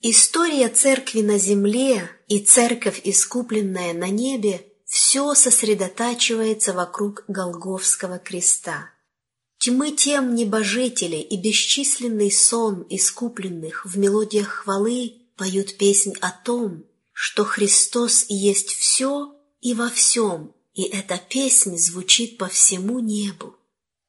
История 0.03 0.69
церкви 0.69 1.21
на 1.21 1.39
земле 1.39 2.11
и 2.27 2.41
церковь, 2.41 3.01
искупленная 3.05 3.93
на 3.93 4.09
небе, 4.09 4.67
все 4.85 5.35
сосредотачивается 5.35 6.73
вокруг 6.73 7.25
Голговского 7.29 8.19
креста. 8.19 8.91
Тьмы 9.59 9.93
тем 9.93 10.35
небожителей 10.35 11.21
и 11.21 11.37
бесчисленный 11.37 12.33
сон 12.33 12.87
искупленных 12.89 13.85
в 13.85 13.99
мелодиях 13.99 14.49
хвалы 14.49 15.29
поют 15.37 15.77
песнь 15.77 16.15
о 16.21 16.31
том, 16.31 16.85
что 17.13 17.45
Христос 17.45 18.25
есть 18.29 18.71
все 18.71 19.35
и 19.61 19.75
во 19.75 19.91
всем, 19.91 20.55
и 20.75 20.83
эта 20.85 21.19
песнь 21.19 21.77
звучит 21.77 22.39
по 22.39 22.49
всему 22.49 23.01
небу. 23.01 23.57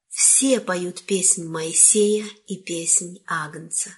Все 0.10 0.60
поют 0.60 1.04
песнь 1.04 1.45
Моисея 1.45 2.26
и 2.47 2.58
песнь 2.58 3.19
Агнца. 3.26 3.91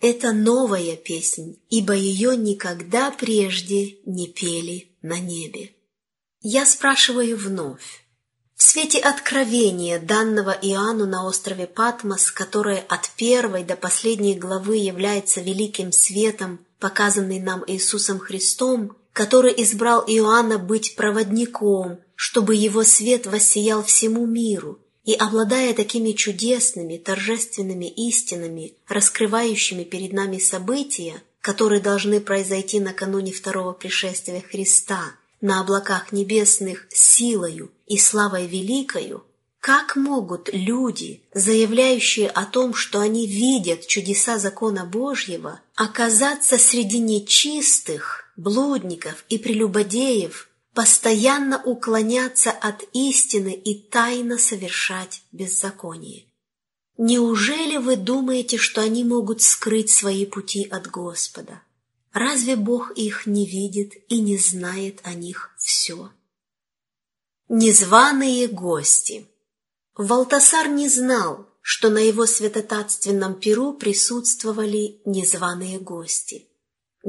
Это 0.00 0.32
новая 0.32 0.96
песнь, 0.96 1.60
ибо 1.70 1.92
ее 1.92 2.36
никогда 2.36 3.10
прежде 3.10 3.98
не 4.04 4.28
пели 4.28 4.96
на 5.02 5.18
небе. 5.18 5.74
Я 6.40 6.66
спрашиваю 6.66 7.36
вновь. 7.36 8.04
В 8.54 8.62
свете 8.62 8.98
откровения, 8.98 10.00
данного 10.00 10.50
Иоанну 10.50 11.06
на 11.06 11.24
острове 11.26 11.68
Патмос, 11.68 12.32
которое 12.32 12.80
от 12.80 13.10
первой 13.10 13.62
до 13.62 13.76
последней 13.76 14.34
главы 14.34 14.76
является 14.76 15.40
великим 15.40 15.92
светом, 15.92 16.64
показанный 16.80 17.38
нам 17.38 17.62
Иисусом 17.66 18.18
Христом, 18.18 18.96
который 19.18 19.52
избрал 19.56 20.04
Иоанна 20.06 20.58
быть 20.58 20.94
проводником, 20.94 21.98
чтобы 22.14 22.54
его 22.54 22.84
свет 22.84 23.26
воссиял 23.26 23.82
всему 23.82 24.26
миру, 24.26 24.78
и 25.04 25.12
обладая 25.12 25.74
такими 25.74 26.12
чудесными, 26.12 26.98
торжественными 26.98 27.86
истинами, 27.86 28.74
раскрывающими 28.86 29.82
перед 29.82 30.12
нами 30.12 30.38
события, 30.38 31.20
которые 31.40 31.80
должны 31.80 32.20
произойти 32.20 32.78
накануне 32.78 33.32
второго 33.32 33.72
пришествия 33.72 34.40
Христа, 34.40 35.02
на 35.40 35.62
облаках 35.62 36.12
небесных 36.12 36.86
силою 36.90 37.72
и 37.88 37.98
славой 37.98 38.46
великою, 38.46 39.24
как 39.58 39.96
могут 39.96 40.48
люди, 40.52 41.24
заявляющие 41.34 42.28
о 42.28 42.44
том, 42.44 42.72
что 42.72 43.00
они 43.00 43.26
видят 43.26 43.88
чудеса 43.88 44.38
закона 44.38 44.84
Божьего, 44.84 45.60
оказаться 45.74 46.56
среди 46.56 47.00
нечистых, 47.00 48.27
блудников 48.38 49.24
и 49.28 49.36
прелюбодеев, 49.36 50.48
постоянно 50.72 51.62
уклоняться 51.62 52.50
от 52.50 52.84
истины 52.92 53.52
и 53.52 53.74
тайно 53.74 54.38
совершать 54.38 55.22
беззаконие. 55.32 56.24
Неужели 56.96 57.76
вы 57.76 57.96
думаете, 57.96 58.56
что 58.56 58.80
они 58.80 59.04
могут 59.04 59.42
скрыть 59.42 59.90
свои 59.90 60.24
пути 60.24 60.64
от 60.64 60.88
Господа? 60.88 61.62
Разве 62.12 62.56
Бог 62.56 62.92
их 62.92 63.26
не 63.26 63.44
видит 63.44 63.92
и 64.08 64.20
не 64.20 64.38
знает 64.38 65.00
о 65.02 65.14
них 65.14 65.50
все? 65.58 66.10
Незваные 67.48 68.46
гости 68.46 69.26
Валтасар 69.96 70.68
не 70.68 70.88
знал, 70.88 71.48
что 71.60 71.90
на 71.90 71.98
его 71.98 72.24
святотатственном 72.24 73.34
перу 73.34 73.72
присутствовали 73.72 75.00
незваные 75.04 75.80
гости. 75.80 76.48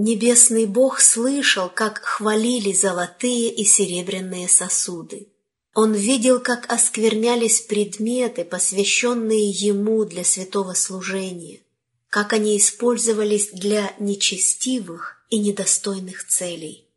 Небесный 0.03 0.65
Бог 0.65 0.99
слышал, 0.99 1.69
как 1.69 1.99
хвалили 2.03 2.73
золотые 2.73 3.53
и 3.53 3.63
серебряные 3.63 4.47
сосуды. 4.47 5.27
Он 5.73 5.93
видел, 5.93 6.39
как 6.39 6.71
осквернялись 6.71 7.61
предметы, 7.61 8.43
посвященные 8.43 9.49
Ему 9.49 10.03
для 10.05 10.23
святого 10.23 10.73
служения, 10.73 11.61
как 12.09 12.33
они 12.33 12.57
использовались 12.57 13.49
для 13.51 13.93
нечестивых 13.99 15.23
и 15.29 15.39
недостойных 15.39 16.27
целей. 16.27 16.89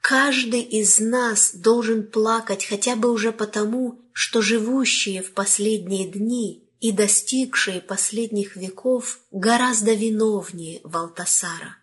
Каждый 0.00 0.62
из 0.62 0.98
нас 0.98 1.52
должен 1.54 2.06
плакать 2.06 2.64
хотя 2.64 2.96
бы 2.96 3.10
уже 3.10 3.32
потому, 3.32 4.00
что 4.12 4.42
живущие 4.42 5.22
в 5.22 5.32
последние 5.32 6.06
дни 6.06 6.68
и 6.80 6.92
достигшие 6.92 7.80
последних 7.80 8.56
веков 8.56 9.20
гораздо 9.30 9.92
виновнее 9.92 10.80
Валтасара. 10.84 11.79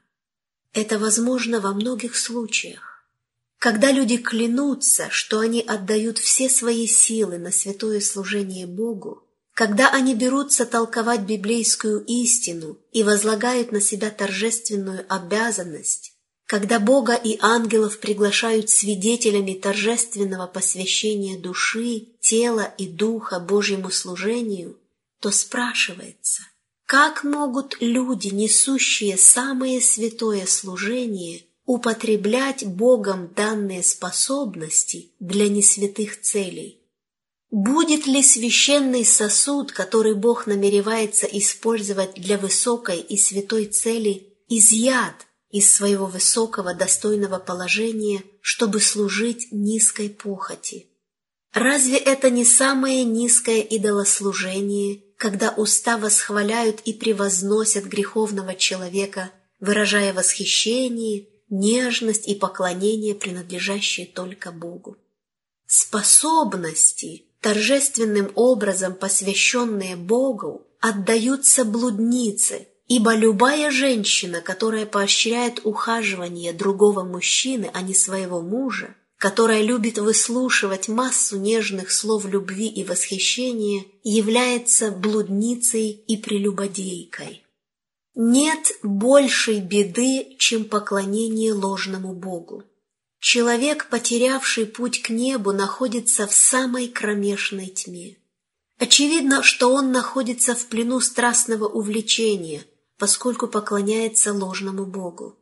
Это 0.74 1.00
возможно 1.00 1.60
во 1.60 1.74
многих 1.74 2.16
случаях. 2.16 3.06
Когда 3.58 3.92
люди 3.92 4.18
клянутся, 4.18 5.08
что 5.10 5.40
они 5.40 5.62
отдают 5.62 6.20
все 6.20 6.50
свои 6.50 6.86
силы 6.86 7.38
на 7.40 7.52
святое 7.52 8.00
служение 8.02 8.68
Богу, 8.68 9.24
когда 9.54 9.90
они 9.90 10.14
берутся 10.14 10.68
толковать 10.68 11.22
библейскую 11.22 12.06
истину 12.06 12.78
и 12.92 13.02
возлагают 13.02 13.72
на 13.72 13.82
себя 13.82 14.12
торжественную 14.12 15.06
обязанность, 15.10 16.14
когда 16.46 16.80
Бога 16.80 17.16
и 17.16 17.40
ангелов 17.42 18.00
приглашают 18.00 18.70
свидетелями 18.70 19.54
торжественного 19.54 20.46
посвящения 20.46 21.40
души, 21.40 22.10
тела 22.22 22.72
и 22.78 22.88
духа 22.88 23.40
Божьему 23.40 23.90
служению, 23.90 24.78
то 25.20 25.32
спрашивается– 25.32 26.44
как 26.88 27.26
могут 27.26 27.76
люди, 27.82 28.30
несущие 28.30 29.18
самое 29.18 29.82
святое 29.82 30.46
служение, 30.46 31.42
употреблять 31.66 32.66
Богом 32.66 33.34
данные 33.36 33.84
способности 33.84 35.12
для 35.20 35.50
несвятых 35.50 36.22
целей? 36.22 36.82
Будет 37.52 38.08
ли 38.08 38.24
священный 38.24 39.04
сосуд, 39.04 39.74
который 39.74 40.16
Бог 40.16 40.48
намеревается 40.48 41.26
использовать 41.26 42.14
для 42.14 42.38
высокой 42.38 43.00
и 43.00 43.18
святой 43.18 43.66
цели, 43.66 44.38
изъят 44.48 45.28
из 45.50 45.70
своего 45.70 46.06
высокого 46.06 46.74
достойного 46.74 47.38
положения, 47.40 48.24
чтобы 48.40 48.80
служить 48.80 49.50
низкой 49.52 50.10
похоти? 50.10 50.88
Разве 51.54 51.98
это 51.98 52.30
не 52.30 52.46
самое 52.46 53.04
низкое 53.04 53.60
идолослужение 53.60 55.02
когда 55.18 55.50
уста 55.50 55.98
восхваляют 55.98 56.82
и 56.82 56.94
превозносят 56.94 57.86
греховного 57.86 58.56
человека, 58.56 59.32
выражая 59.60 60.14
восхищение, 60.14 61.28
нежность 61.50 62.28
и 62.28 62.36
поклонение, 62.36 63.16
принадлежащие 63.16 64.06
только 64.06 64.52
Богу. 64.52 64.98
Способности, 65.66 67.26
торжественным 67.42 68.32
образом 68.36 68.94
посвященные 68.94 69.96
Богу, 69.96 70.68
отдаются 70.80 71.66
блуднице, 71.66 72.68
ибо 72.88 73.16
любая 73.16 73.72
женщина, 73.72 74.42
которая 74.42 74.86
поощряет 74.86 75.62
ухаживание 75.64 76.54
другого 76.54 77.04
мужчины, 77.04 77.72
а 77.74 77.82
не 77.82 77.96
своего 77.96 78.42
мужа, 78.42 78.96
которая 79.18 79.64
любит 79.64 79.98
выслушивать 79.98 80.88
массу 80.88 81.38
нежных 81.38 81.92
слов 81.92 82.26
любви 82.26 82.68
и 82.68 82.84
восхищения, 82.84 83.86
является 84.04 84.92
блудницей 84.92 85.90
и 85.90 86.18
прелюбодейкой. 86.18 87.44
Нет 88.14 88.72
большей 88.84 89.60
беды, 89.60 90.36
чем 90.38 90.66
поклонение 90.66 91.54
ложному 91.54 92.14
Богу. 92.14 92.64
Человек, 93.20 93.90
потерявший 93.90 94.66
путь 94.66 95.02
к 95.02 95.10
небу, 95.10 95.52
находится 95.52 96.28
в 96.28 96.34
самой 96.34 96.88
кромешной 96.88 97.68
тьме. 97.68 98.18
Очевидно, 98.80 99.42
что 99.42 99.74
он 99.74 99.92
находится 99.92 100.54
в 100.54 100.68
плену 100.68 101.00
страстного 101.00 101.68
увлечения, 101.68 102.64
поскольку 103.00 103.48
поклоняется 103.48 104.34
ложному 104.34 104.86
Богу. 104.86 105.37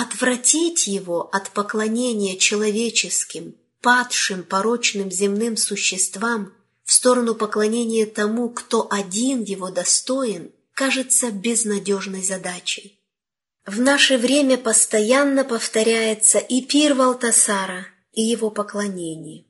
Отвратить 0.00 0.86
его 0.86 1.28
от 1.32 1.50
поклонения 1.50 2.36
человеческим, 2.36 3.56
падшим, 3.82 4.44
порочным 4.44 5.10
земным 5.10 5.56
существам 5.56 6.52
в 6.84 6.92
сторону 6.92 7.34
поклонения 7.34 8.06
тому, 8.06 8.48
кто 8.48 8.86
один 8.88 9.42
его 9.42 9.70
достоин, 9.70 10.52
кажется 10.72 11.32
безнадежной 11.32 12.22
задачей. 12.22 13.00
В 13.66 13.80
наше 13.80 14.18
время 14.18 14.56
постоянно 14.56 15.42
повторяется 15.42 16.38
и 16.38 16.62
пир 16.62 16.94
Валтасара, 16.94 17.88
и 18.12 18.22
его 18.22 18.50
поклонение. 18.50 19.46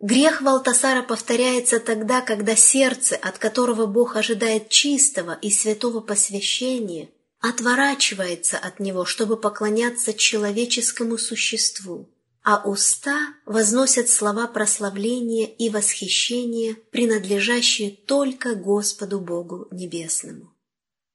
Грех 0.00 0.42
Валтасара 0.42 1.04
повторяется 1.04 1.78
тогда, 1.78 2.20
когда 2.20 2.56
сердце, 2.56 3.14
от 3.14 3.38
которого 3.38 3.86
Бог 3.86 4.16
ожидает 4.16 4.70
чистого 4.70 5.38
и 5.40 5.52
святого 5.52 6.00
посвящения– 6.00 7.10
отворачивается 7.40 8.58
от 8.58 8.80
него, 8.80 9.04
чтобы 9.04 9.36
поклоняться 9.36 10.12
человеческому 10.12 11.18
существу, 11.18 12.10
а 12.42 12.62
уста 12.68 13.18
возносят 13.46 14.08
слова 14.08 14.46
прославления 14.46 15.46
и 15.46 15.68
восхищения, 15.70 16.76
принадлежащие 16.90 17.90
только 17.90 18.54
Господу 18.54 19.20
Богу 19.20 19.68
Небесному. 19.70 20.54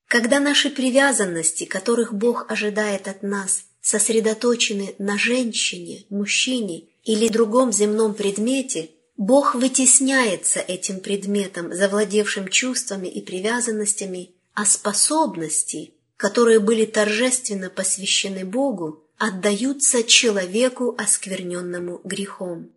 Когда 0.08 0.40
наши 0.40 0.70
привязанности, 0.70 1.66
которых 1.66 2.14
Бог 2.14 2.52
ожидает 2.52 3.08
от 3.08 3.24
нас, 3.24 3.64
сосредоточены 3.82 4.96
на 5.00 5.18
женщине, 5.18 6.06
мужчине 6.10 6.90
или 7.04 7.28
другом 7.28 7.74
земном 7.74 8.14
предмете, 8.14 8.92
Бог 9.18 9.56
вытесняется 9.56 10.60
этим 10.60 11.00
предметом, 11.00 11.74
завладевшим 11.74 12.48
чувствами 12.48 13.08
и 13.08 13.22
привязанностями, 13.22 14.36
а 14.54 14.66
способности, 14.66 15.96
которые 16.24 16.62
были 16.62 16.86
торжественно 16.86 17.70
посвящены 17.70 18.46
Богу, 18.46 19.04
отдаются 19.18 20.04
человеку, 20.06 20.96
оскверненному 20.98 22.00
грехом. 22.06 22.72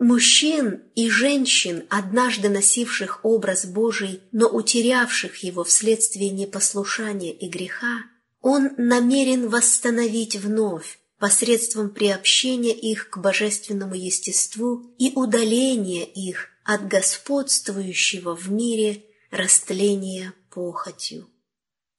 Мужчин 0.00 0.82
и 0.96 1.08
женщин, 1.08 1.84
однажды 1.90 2.48
носивших 2.48 3.20
образ 3.22 3.66
Божий, 3.66 4.20
но 4.32 4.48
утерявших 4.48 5.44
его 5.44 5.62
вследствие 5.62 6.30
непослушания 6.30 7.32
и 7.32 7.48
греха, 7.48 7.98
он 8.40 8.70
намерен 8.76 9.48
восстановить 9.48 10.34
вновь 10.34 10.98
посредством 11.20 11.88
приобщения 11.88 12.74
их 12.74 13.10
к 13.10 13.18
божественному 13.18 13.94
естеству 13.94 14.92
и 14.98 15.12
удаления 15.14 16.04
их 16.04 16.48
от 16.64 16.88
господствующего 16.88 18.34
в 18.34 18.50
мире 18.50 19.04
растления 19.30 20.34
похотью. 20.50 21.28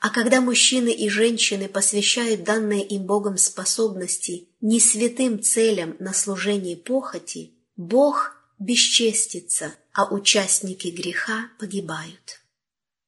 А 0.04 0.10
когда 0.10 0.42
мужчины 0.42 0.90
и 0.90 1.08
женщины 1.08 1.70
посвящают 1.70 2.44
данные 2.44 2.86
им 2.86 3.04
Богом 3.04 3.38
способности 3.38 4.50
не 4.60 4.82
святым 4.82 5.42
целям 5.42 5.96
на 6.00 6.12
служение 6.12 6.76
похоти, 6.76 7.54
Бог 7.78 8.36
бесчестится, 8.60 9.74
а 9.94 10.14
участники 10.14 10.90
греха 10.90 11.52
погибают. 11.58 12.42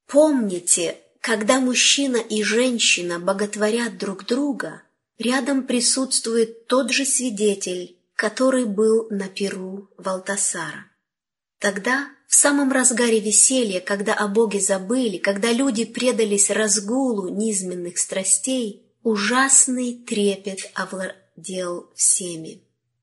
Помните, 0.08 0.98
когда 1.20 1.60
мужчина 1.60 2.16
и 2.16 2.44
женщина 2.44 3.20
боготворят 3.20 3.98
друг 3.98 4.26
друга, 4.26 4.82
рядом 5.18 5.68
присутствует 5.68 6.68
тот 6.68 6.92
же 6.92 7.04
свидетель, 7.04 7.98
который 8.16 8.64
был 8.64 9.08
на 9.10 9.28
перу 9.28 9.90
Валтасара. 9.98 10.86
Тогда 11.60 12.08
в 12.28 12.36
самом 12.36 12.72
разгаре 12.72 13.20
веселья, 13.20 13.80
когда 13.80 14.14
о 14.14 14.28
Боге 14.28 14.60
забыли, 14.60 15.18
когда 15.18 15.52
люди 15.52 15.86
предались 15.86 16.50
разгулу 16.50 17.30
низменных 17.30 17.98
страстей, 17.98 18.84
ужасный 19.04 19.94
трепет 19.94 20.72
овладел 20.74 21.90
всеми. 21.96 22.62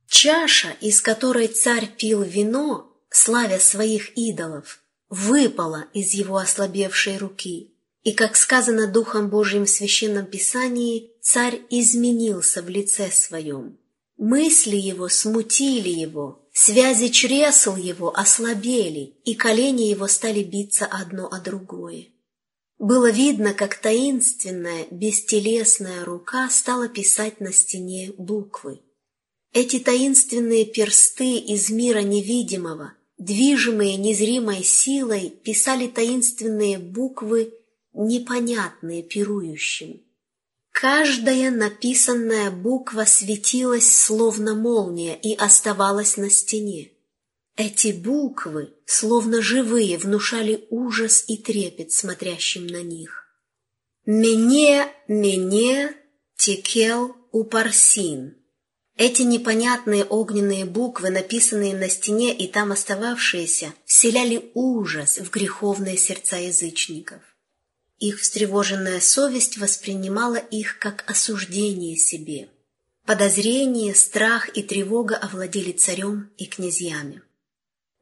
Чаша, 0.09 0.77
из 0.81 1.01
которой 1.01 1.47
царь 1.47 1.89
пил 1.97 2.23
вино, 2.23 2.93
славя 3.09 3.59
своих 3.59 4.17
идолов, 4.17 4.81
выпала 5.09 5.87
из 5.95 6.13
его 6.13 6.37
ослабевшей 6.37 7.19
руки. 7.19 7.73
И, 8.03 8.13
как 8.13 8.37
сказано 8.37 8.89
Духом 8.89 9.29
Божьим 9.31 9.65
в 9.65 9.71
Священном 9.71 10.27
Писании, 10.27 11.13
царь 11.21 11.63
изменился 11.71 12.61
в 12.63 12.69
лице 12.69 13.11
своем. 13.11 13.79
Мысли 14.19 14.77
его 14.77 15.09
смутили 15.09 15.89
его, 15.89 16.42
Связи 16.53 17.09
чресл 17.09 17.77
его 17.77 18.15
ослабели, 18.15 19.17
и 19.25 19.35
колени 19.35 19.85
его 19.85 20.07
стали 20.07 20.43
биться 20.43 20.85
одно 20.85 21.27
о 21.29 21.41
другое. 21.41 22.09
Было 22.79 23.11
видно, 23.11 23.55
как 23.55 23.77
таинственная, 23.77 24.87
бестелесная 24.91 26.05
рука 26.05 26.51
стала 26.51 26.89
писать 26.89 27.41
на 27.41 27.53
стене 27.53 28.13
буквы. 28.19 28.83
Эти 29.55 29.79
таинственные 29.79 30.67
персты 30.67 31.39
из 31.39 31.71
мира 31.71 32.01
невидимого, 32.01 32.95
движимые 33.17 33.97
незримой 33.97 34.63
силой, 34.63 35.31
писали 35.31 35.87
таинственные 35.87 36.79
буквы, 36.79 37.55
непонятные 37.95 39.03
пирующим. 39.03 40.03
Каждая 40.73 41.51
написанная 41.51 42.51
буква 42.51 43.05
светилась 43.05 43.95
словно 43.95 44.55
молния 44.55 45.15
и 45.15 45.35
оставалась 45.35 46.17
на 46.17 46.31
стене. 46.31 46.91
Эти 47.57 47.93
буквы, 47.93 48.75
словно 48.87 49.43
живые, 49.43 49.99
внушали 49.99 50.67
ужас 50.71 51.25
и 51.29 51.37
трепет 51.37 51.93
смотрящим 51.93 52.67
на 52.67 52.83
них. 52.83 53.29
«Мене, 54.07 54.89
мене, 55.07 55.95
текел, 56.37 57.15
упарсин». 57.31 58.39
Эти 58.97 59.23
непонятные 59.23 60.05
огненные 60.05 60.65
буквы, 60.65 61.11
написанные 61.11 61.75
на 61.75 61.89
стене 61.89 62.35
и 62.35 62.47
там 62.47 62.73
остававшиеся, 62.73 63.75
вселяли 63.85 64.51
ужас 64.55 65.19
в 65.19 65.31
греховные 65.31 65.97
сердца 65.97 66.37
язычников. 66.37 67.21
Их 68.03 68.19
встревоженная 68.19 68.99
совесть 68.99 69.59
воспринимала 69.59 70.35
их 70.35 70.81
как 70.81 71.09
осуждение 71.09 71.97
себе. 71.97 72.49
Подозрение, 73.07 73.95
страх 73.95 74.49
и 74.57 74.63
тревога 74.65 75.15
овладели 75.15 75.71
царем 75.71 76.29
и 76.37 76.47
князьями. 76.47 77.23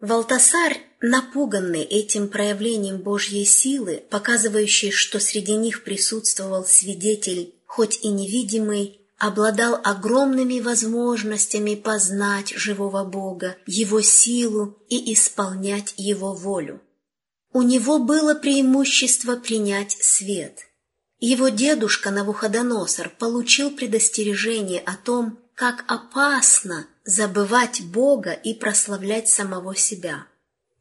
Валтасарь, 0.00 0.80
напуганный 1.02 1.82
этим 1.82 2.28
проявлением 2.28 3.02
Божьей 3.02 3.44
силы, 3.44 4.02
показывающей, 4.08 4.90
что 4.90 5.20
среди 5.20 5.54
них 5.56 5.84
присутствовал 5.84 6.64
свидетель, 6.64 7.54
хоть 7.66 7.98
и 8.02 8.08
невидимый, 8.08 9.02
обладал 9.18 9.78
огромными 9.84 10.60
возможностями 10.60 11.74
познать 11.74 12.54
живого 12.56 13.04
Бога, 13.04 13.58
Его 13.66 14.00
силу 14.00 14.78
и 14.88 15.12
исполнять 15.12 15.92
Его 15.98 16.32
волю. 16.32 16.80
У 17.52 17.62
него 17.62 17.98
было 17.98 18.34
преимущество 18.34 19.36
принять 19.36 19.96
свет. 20.00 20.58
Его 21.18 21.48
дедушка 21.48 22.10
Навуходоносор 22.10 23.10
получил 23.18 23.72
предостережение 23.72 24.80
о 24.80 24.96
том, 24.96 25.38
как 25.54 25.84
опасно 25.88 26.86
забывать 27.04 27.82
Бога 27.82 28.32
и 28.32 28.54
прославлять 28.54 29.28
самого 29.28 29.74
себя. 29.74 30.26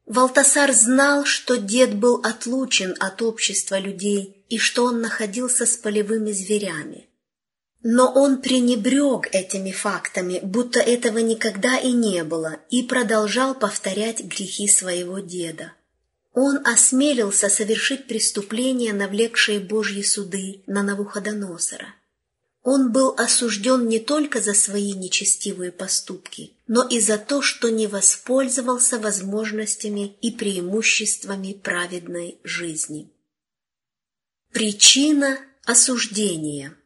Валтасар 0.05 0.71
знал, 0.73 1.25
что 1.25 1.57
дед 1.57 1.95
был 1.95 2.21
отлучен 2.23 2.95
от 2.99 3.21
общества 3.21 3.77
людей 3.79 4.45
и 4.47 4.57
что 4.57 4.85
он 4.85 5.01
находился 5.01 5.65
с 5.65 5.75
полевыми 5.75 6.31
зверями. 6.31 7.09
Но 7.81 8.11
он 8.11 8.41
пренебрег 8.41 9.27
этими 9.33 9.71
фактами, 9.71 10.39
будто 10.43 10.79
этого 10.79 11.19
никогда 11.19 11.77
и 11.77 11.91
не 11.91 12.23
было, 12.23 12.57
и 12.69 12.83
продолжал 12.83 13.55
повторять 13.55 14.21
грехи 14.21 14.67
своего 14.67 15.19
деда. 15.19 15.73
Он 16.41 16.65
осмелился 16.65 17.49
совершить 17.49 18.07
преступление, 18.07 18.93
навлекшее 18.93 19.59
Божьи 19.59 20.01
суды 20.01 20.63
на 20.67 20.83
Навуходоносора. 20.83 21.95
Он 22.63 22.93
был 22.93 23.13
осужден 23.17 23.89
не 23.89 23.99
только 23.99 24.39
за 24.39 24.53
свои 24.53 24.93
нечестивые 24.93 25.73
поступки, 25.73 26.53
но 26.65 26.87
и 26.87 27.01
за 27.01 27.17
то, 27.17 27.41
что 27.41 27.67
не 27.67 27.87
воспользовался 27.87 28.99
возможностями 28.99 30.15
и 30.21 30.31
преимуществами 30.31 31.51
праведной 31.51 32.39
жизни. 32.45 33.11
Причина 34.53 35.39
осуждения– 35.65 36.73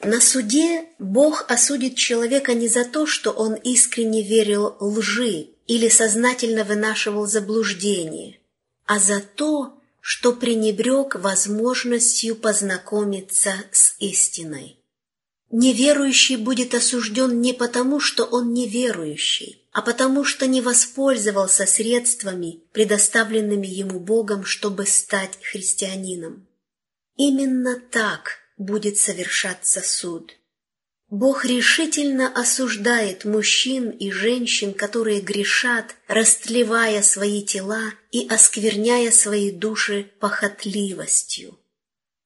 на 0.00 0.20
суде 0.20 0.84
Бог 1.00 1.46
осудит 1.48 1.96
человека 1.96 2.54
не 2.54 2.68
за 2.68 2.84
то, 2.84 3.04
что 3.04 3.32
он 3.32 3.54
искренне 3.54 4.22
верил 4.22 4.76
лжи 4.78 5.48
или 5.66 5.88
сознательно 5.88 6.62
вынашивал 6.62 7.26
заблуждение, 7.26 8.37
а 8.88 8.98
за 8.98 9.20
то, 9.20 9.78
что 10.00 10.32
пренебрег 10.32 11.16
возможностью 11.16 12.34
познакомиться 12.34 13.52
с 13.70 13.94
истиной. 14.00 14.82
Неверующий 15.50 16.36
будет 16.36 16.72
осужден 16.72 17.42
не 17.42 17.52
потому, 17.52 18.00
что 18.00 18.24
он 18.24 18.54
неверующий, 18.54 19.68
а 19.72 19.82
потому, 19.82 20.24
что 20.24 20.46
не 20.46 20.62
воспользовался 20.62 21.66
средствами, 21.66 22.62
предоставленными 22.72 23.66
ему 23.66 24.00
Богом, 24.00 24.46
чтобы 24.46 24.86
стать 24.86 25.38
христианином. 25.42 26.48
Именно 27.16 27.78
так 27.90 28.38
будет 28.56 28.96
совершаться 28.96 29.82
суд. 29.82 30.37
Бог 31.10 31.46
решительно 31.46 32.28
осуждает 32.28 33.24
мужчин 33.24 33.88
и 33.88 34.10
женщин, 34.10 34.74
которые 34.74 35.22
грешат, 35.22 35.96
растлевая 36.06 37.02
свои 37.02 37.42
тела 37.42 37.94
и 38.12 38.26
оскверняя 38.28 39.10
свои 39.10 39.50
души 39.50 40.10
похотливостью. 40.20 41.58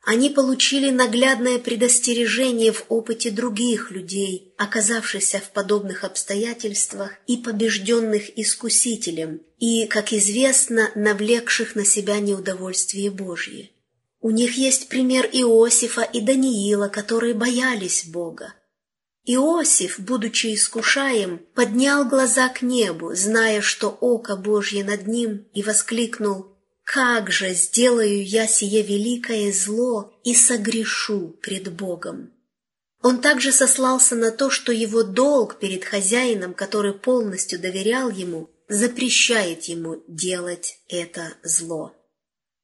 Они 0.04 0.30
получили 0.30 0.90
наглядное 0.90 1.60
предостережение 1.60 2.72
в 2.72 2.86
опыте 2.88 3.30
других 3.30 3.92
людей, 3.92 4.52
оказавшихся 4.58 5.38
в 5.38 5.52
подобных 5.52 6.02
обстоятельствах 6.02 7.12
и 7.28 7.36
побежденных 7.36 8.36
искусителем, 8.36 9.42
и, 9.60 9.86
как 9.86 10.12
известно, 10.12 10.90
навлекших 10.96 11.76
на 11.76 11.84
себя 11.84 12.18
неудовольствие 12.18 13.12
Божье. 13.12 13.70
У 14.20 14.30
них 14.30 14.56
есть 14.56 14.88
пример 14.88 15.24
Иосифа 15.32 16.02
и 16.02 16.20
Даниила, 16.20 16.88
которые 16.88 17.34
боялись 17.34 18.06
Бога. 18.06 18.54
Иосиф, 19.24 20.00
будучи 20.00 20.54
искушаем, 20.54 21.38
поднял 21.54 22.04
глаза 22.04 22.48
к 22.48 22.62
небу, 22.62 23.14
зная, 23.14 23.60
что 23.60 23.88
око 23.88 24.36
Божье 24.36 24.82
над 24.82 25.06
ним, 25.06 25.46
и 25.54 25.62
воскликнул 25.62 26.56
«Как 26.84 27.30
же 27.30 27.54
сделаю 27.54 28.26
я 28.26 28.48
сие 28.48 28.82
великое 28.82 29.52
зло 29.52 30.12
и 30.24 30.34
согрешу 30.34 31.36
пред 31.40 31.72
Богом!» 31.72 32.32
Он 33.00 33.20
также 33.20 33.52
сослался 33.52 34.16
на 34.16 34.32
то, 34.32 34.50
что 34.50 34.72
его 34.72 35.02
долг 35.04 35.58
перед 35.58 35.84
хозяином, 35.84 36.54
который 36.54 36.92
полностью 36.92 37.60
доверял 37.60 38.10
ему, 38.10 38.50
запрещает 38.68 39.64
ему 39.64 40.02
делать 40.08 40.78
это 40.88 41.34
зло. 41.42 41.94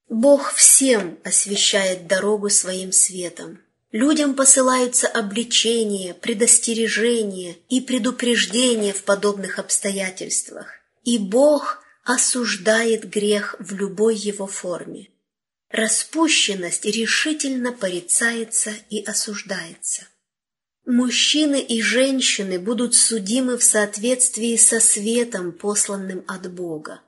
Бог 0.09 0.53
всем 0.53 1.19
освещает 1.23 2.07
дорогу 2.07 2.49
своим 2.49 2.91
светом. 2.91 3.59
Людям 3.91 4.35
посылаются 4.35 5.07
обличения, 5.07 6.13
предостережения 6.13 7.57
и 7.69 7.81
предупреждения 7.81 8.93
в 8.93 9.03
подобных 9.03 9.57
обстоятельствах. 9.57 10.67
И 11.03 11.17
Бог 11.17 11.81
осуждает 12.03 13.09
грех 13.09 13.55
в 13.59 13.73
любой 13.73 14.15
его 14.15 14.45
форме. 14.45 15.09
Распущенность 15.71 16.85
решительно 16.85 17.71
порицается 17.71 18.71
и 18.89 19.03
осуждается. 19.03 20.07
Мужчины 20.85 21.61
и 21.61 21.81
женщины 21.81 22.59
будут 22.59 22.95
судимы 22.95 23.57
в 23.57 23.63
соответствии 23.63 24.55
со 24.55 24.79
светом, 24.79 25.51
посланным 25.51 26.23
от 26.27 26.51
Бога. 26.51 27.01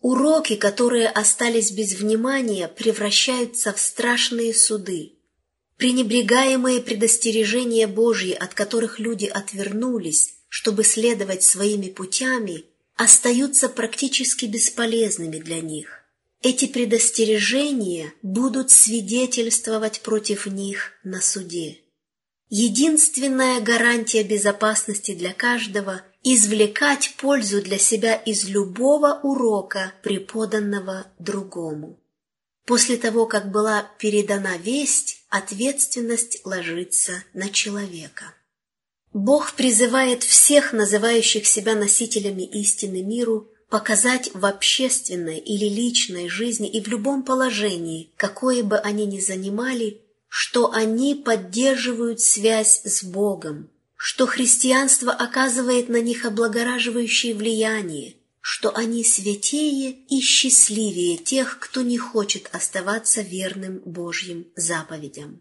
Уроки, 0.00 0.56
которые 0.56 1.08
остались 1.08 1.70
без 1.70 1.94
внимания, 1.94 2.68
превращаются 2.68 3.72
в 3.72 3.78
страшные 3.78 4.52
суды. 4.52 5.12
Пренебрегаемые 5.82 6.80
предостережения 6.80 7.88
Божьи, 7.88 8.30
от 8.30 8.54
которых 8.54 9.00
люди 9.00 9.26
отвернулись, 9.26 10.34
чтобы 10.48 10.84
следовать 10.84 11.42
своими 11.42 11.88
путями, 11.88 12.66
остаются 12.94 13.68
практически 13.68 14.44
бесполезными 14.44 15.38
для 15.38 15.60
них. 15.60 16.04
Эти 16.40 16.66
предостережения 16.66 18.14
будут 18.22 18.70
свидетельствовать 18.70 20.02
против 20.02 20.46
них 20.46 20.92
на 21.02 21.20
суде. 21.20 21.80
Единственная 22.48 23.60
гарантия 23.60 24.22
безопасности 24.22 25.16
для 25.16 25.32
каждого– 25.32 26.02
извлекать 26.22 27.16
пользу 27.16 27.60
для 27.60 27.78
себя 27.78 28.14
из 28.14 28.48
любого 28.48 29.18
урока, 29.24 29.94
преподанного 30.04 31.08
другому. 31.18 31.98
После 32.64 32.96
того, 32.96 33.26
как 33.26 33.50
была 33.50 33.90
передана 33.98 34.56
весть, 34.56 35.24
ответственность 35.28 36.40
ложится 36.44 37.24
на 37.34 37.48
человека. 37.48 38.34
Бог 39.12 39.52
призывает 39.54 40.22
всех, 40.22 40.72
называющих 40.72 41.46
себя 41.46 41.74
носителями 41.74 42.42
истины 42.42 43.02
миру, 43.02 43.48
показать 43.68 44.30
в 44.34 44.44
общественной 44.46 45.38
или 45.38 45.66
личной 45.66 46.28
жизни 46.28 46.68
и 46.68 46.80
в 46.80 46.88
любом 46.88 47.24
положении, 47.24 48.12
какое 48.16 48.62
бы 48.62 48.78
они 48.78 49.06
ни 49.06 49.18
занимали, 49.18 50.02
что 50.28 50.72
они 50.72 51.14
поддерживают 51.14 52.20
связь 52.20 52.82
с 52.84 53.02
Богом, 53.02 53.70
что 53.96 54.26
христианство 54.26 55.12
оказывает 55.12 55.88
на 55.88 56.00
них 56.00 56.24
облагораживающее 56.24 57.34
влияние, 57.34 58.16
что 58.42 58.76
они 58.76 59.04
святее 59.04 59.92
и 59.92 60.20
счастливее 60.20 61.16
тех, 61.16 61.58
кто 61.58 61.80
не 61.80 61.96
хочет 61.96 62.50
оставаться 62.52 63.22
верным 63.22 63.80
Божьим 63.86 64.46
заповедям. 64.56 65.40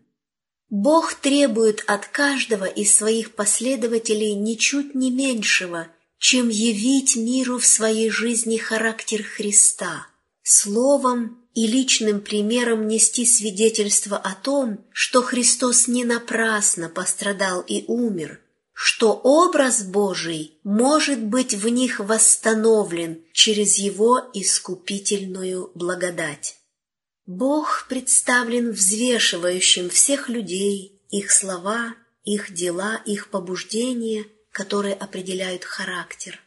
Бог 0.69 1.15
требует 1.15 1.83
от 1.87 2.05
каждого 2.07 2.63
из 2.63 2.95
своих 2.95 3.35
последователей 3.35 4.35
ничуть 4.35 4.95
не 4.95 5.11
меньшего, 5.11 5.89
чем 6.17 6.47
явить 6.47 7.17
миру 7.17 7.57
в 7.57 7.65
своей 7.65 8.09
жизни 8.09 8.55
характер 8.55 9.23
Христа– 9.23 10.07
словом 10.43 11.37
и 11.53 11.67
личным 11.67 12.21
примером 12.21 12.87
нести 12.87 13.25
свидетельство 13.25 14.17
о 14.17 14.33
том, 14.35 14.85
что 14.91 15.21
Христос 15.21 15.87
не 15.87 16.05
напрасно 16.05 16.89
пострадал 16.89 17.61
и 17.61 17.83
умер, 17.87 18.39
что 18.73 19.13
образ 19.13 19.83
Божий 19.83 20.57
может 20.63 21.21
быть 21.23 21.53
в 21.53 21.67
них 21.67 21.99
восстановлен 21.99 23.23
через 23.33 23.77
Его 23.77 24.29
искупительную 24.33 25.71
благодать. 25.75 26.57
Бог 27.25 27.85
представлен 27.89 28.71
взвешивающим 28.71 29.89
всех 29.89 30.29
людей, 30.29 30.99
их 31.09 31.31
слова, 31.31 31.95
их 32.23 32.53
дела, 32.53 33.01
их 33.05 33.29
побуждения, 33.29 34.25
которые 34.51 34.95
определяют 34.95 35.63
характер. 35.63 36.41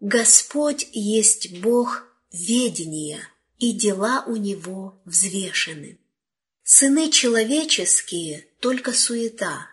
Господь 0.00 0.88
есть 0.92 1.60
Бог 1.60 2.04
ведения, 2.32 3.20
и 3.58 3.72
дела 3.72 4.24
у 4.26 4.36
Него 4.36 5.00
взвешены. 5.04 5.98
Сыны 6.64 7.10
человеческие– 7.10 8.46
только 8.60 8.92
суета, 8.92 9.66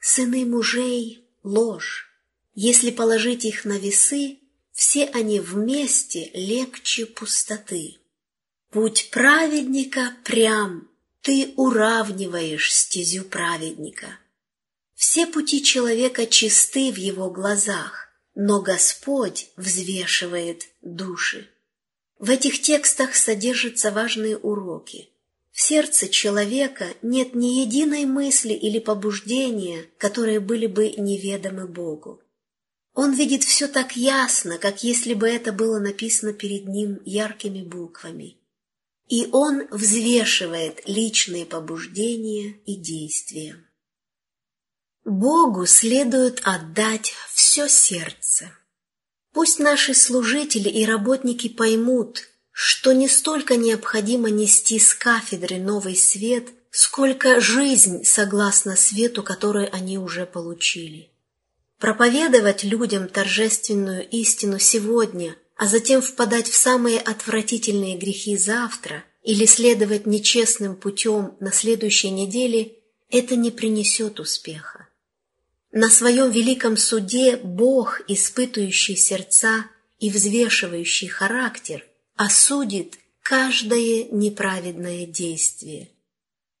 сыны 0.00 0.44
мужей– 0.44 1.22
ложь. 1.46 2.10
Если 2.54 2.90
положить 2.90 3.44
их 3.44 3.64
на 3.64 3.78
весы, 3.78 4.38
все 4.72 5.04
они 5.06 5.40
вместе 5.40 6.30
легче 6.34 7.06
пустоты. 7.06 7.98
Путь 8.70 9.08
праведника 9.10 10.14
прям, 10.24 10.88
ты 11.22 11.54
уравниваешь 11.56 12.74
стезю 12.74 13.24
праведника. 13.24 14.18
Все 14.94 15.26
пути 15.26 15.62
человека 15.62 16.26
чисты 16.26 16.92
в 16.92 16.96
его 16.96 17.30
глазах, 17.30 18.08
но 18.34 18.60
Господь 18.60 19.48
взвешивает 19.56 20.68
души. 20.82 21.48
В 22.18 22.30
этих 22.30 22.60
текстах 22.62 23.14
содержатся 23.14 23.90
важные 23.90 24.36
уроки. 24.36 25.10
В 25.56 25.62
сердце 25.62 26.08
человека 26.08 26.92
нет 27.00 27.34
ни 27.34 27.62
единой 27.62 28.04
мысли 28.04 28.52
или 28.52 28.78
побуждения, 28.78 29.86
которые 29.96 30.38
были 30.38 30.66
бы 30.66 30.90
неведомы 30.90 31.66
Богу. 31.66 32.20
Он 32.92 33.14
видит 33.14 33.42
все 33.42 33.66
так 33.66 33.96
ясно, 33.96 34.58
как 34.58 34.84
если 34.84 35.14
бы 35.14 35.26
это 35.26 35.52
было 35.52 35.78
написано 35.78 36.34
перед 36.34 36.68
ним 36.68 37.00
яркими 37.06 37.62
буквами. 37.62 38.36
И 39.08 39.30
он 39.32 39.66
взвешивает 39.70 40.86
личные 40.86 41.46
побуждения 41.46 42.60
и 42.66 42.76
действия. 42.76 43.56
Богу 45.06 45.64
следует 45.64 46.42
отдать 46.44 47.14
все 47.32 47.66
сердце. 47.66 48.52
Пусть 49.32 49.58
наши 49.58 49.94
служители 49.94 50.68
и 50.68 50.84
работники 50.84 51.48
поймут, 51.48 52.28
что 52.58 52.94
не 52.94 53.06
столько 53.06 53.56
необходимо 53.56 54.30
нести 54.30 54.78
с 54.78 54.94
кафедры 54.94 55.58
новый 55.58 55.94
свет, 55.94 56.46
сколько 56.70 57.38
жизнь 57.38 58.02
согласно 58.04 58.76
свету, 58.76 59.22
который 59.22 59.66
они 59.66 59.98
уже 59.98 60.24
получили. 60.24 61.10
Проповедовать 61.78 62.64
людям 62.64 63.10
торжественную 63.10 64.08
истину 64.08 64.58
сегодня, 64.58 65.36
а 65.54 65.66
затем 65.66 66.00
впадать 66.00 66.48
в 66.48 66.56
самые 66.56 66.98
отвратительные 66.98 67.98
грехи 67.98 68.38
завтра 68.38 69.04
или 69.22 69.44
следовать 69.44 70.06
нечестным 70.06 70.76
путем 70.76 71.36
на 71.40 71.52
следующей 71.52 72.08
неделе, 72.08 72.72
это 73.10 73.36
не 73.36 73.50
принесет 73.50 74.18
успеха. 74.18 74.88
На 75.72 75.90
своем 75.90 76.30
великом 76.30 76.78
суде 76.78 77.36
Бог, 77.36 78.00
испытывающий 78.08 78.96
сердца 78.96 79.66
и 79.98 80.08
взвешивающий 80.08 81.08
характер– 81.08 81.84
осудит 82.16 82.98
каждое 83.22 84.04
неправедное 84.10 85.06
действие. 85.06 85.90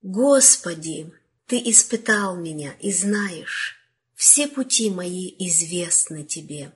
Господи, 0.02 1.12
Ты 1.46 1.62
испытал 1.70 2.36
меня 2.36 2.74
и 2.80 2.92
знаешь, 2.92 3.76
все 4.14 4.48
пути 4.48 4.90
мои 4.90 5.34
известны 5.38 6.24
Тебе. 6.24 6.72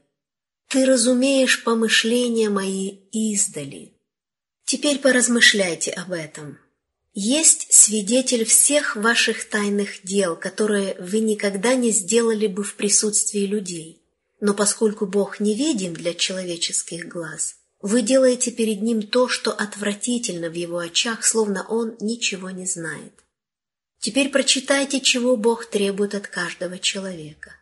Ты 0.69 0.87
разумеешь 0.87 1.65
помышления 1.65 2.49
мои 2.49 2.99
издали. 3.13 3.93
Теперь 4.65 5.01
поразмышляйте 5.01 5.91
об 5.91 6.13
этом. 6.13 6.59
Есть 7.13 7.73
свидетель 7.73 8.45
всех 8.45 8.95
ваших 8.95 9.49
тайных 9.49 10.05
дел, 10.05 10.37
которые 10.37 10.95
вы 11.01 11.19
никогда 11.19 11.75
не 11.75 11.91
сделали 11.91 12.47
бы 12.47 12.63
в 12.63 12.77
присутствии 12.77 13.47
людей. 13.47 14.01
Но 14.41 14.55
поскольку 14.55 15.07
Бог 15.07 15.41
невидим 15.41 15.93
для 15.93 16.15
человеческих 16.15 17.09
глаз– 17.09 17.57
вы 17.83 18.03
делаете 18.03 18.51
перед 18.51 18.83
ним 18.83 19.03
то, 19.03 19.29
что 19.29 19.53
отвратительно 19.53 20.51
в 20.51 20.55
его 20.55 20.79
очах, 20.79 21.25
словно 21.25 21.67
он 21.67 21.97
ничего 22.01 22.51
не 22.51 22.67
знает. 22.67 23.13
Теперь 23.99 24.31
прочитайте, 24.31 25.01
чего 25.01 25.37
Бог 25.37 25.67
требует 25.67 26.15
от 26.15 26.27
каждого 26.27 26.79
человека. 26.79 27.55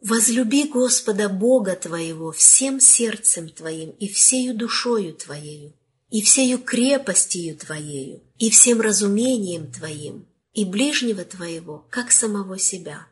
«Возлюби 0.00 0.64
Господа 0.64 1.28
Бога 1.28 1.76
твоего 1.76 2.32
всем 2.32 2.80
сердцем 2.80 3.48
твоим 3.48 3.90
и 3.90 4.08
всею 4.08 4.54
душою 4.54 5.14
твоею, 5.14 5.74
и 6.10 6.22
всею 6.22 6.58
крепостью 6.58 7.56
твоею, 7.56 8.20
и 8.36 8.50
всем 8.50 8.80
разумением 8.80 9.70
твоим, 9.70 10.26
и 10.52 10.64
ближнего 10.64 11.24
твоего, 11.24 11.86
как 11.90 12.10
самого 12.10 12.58
себя». 12.58 13.06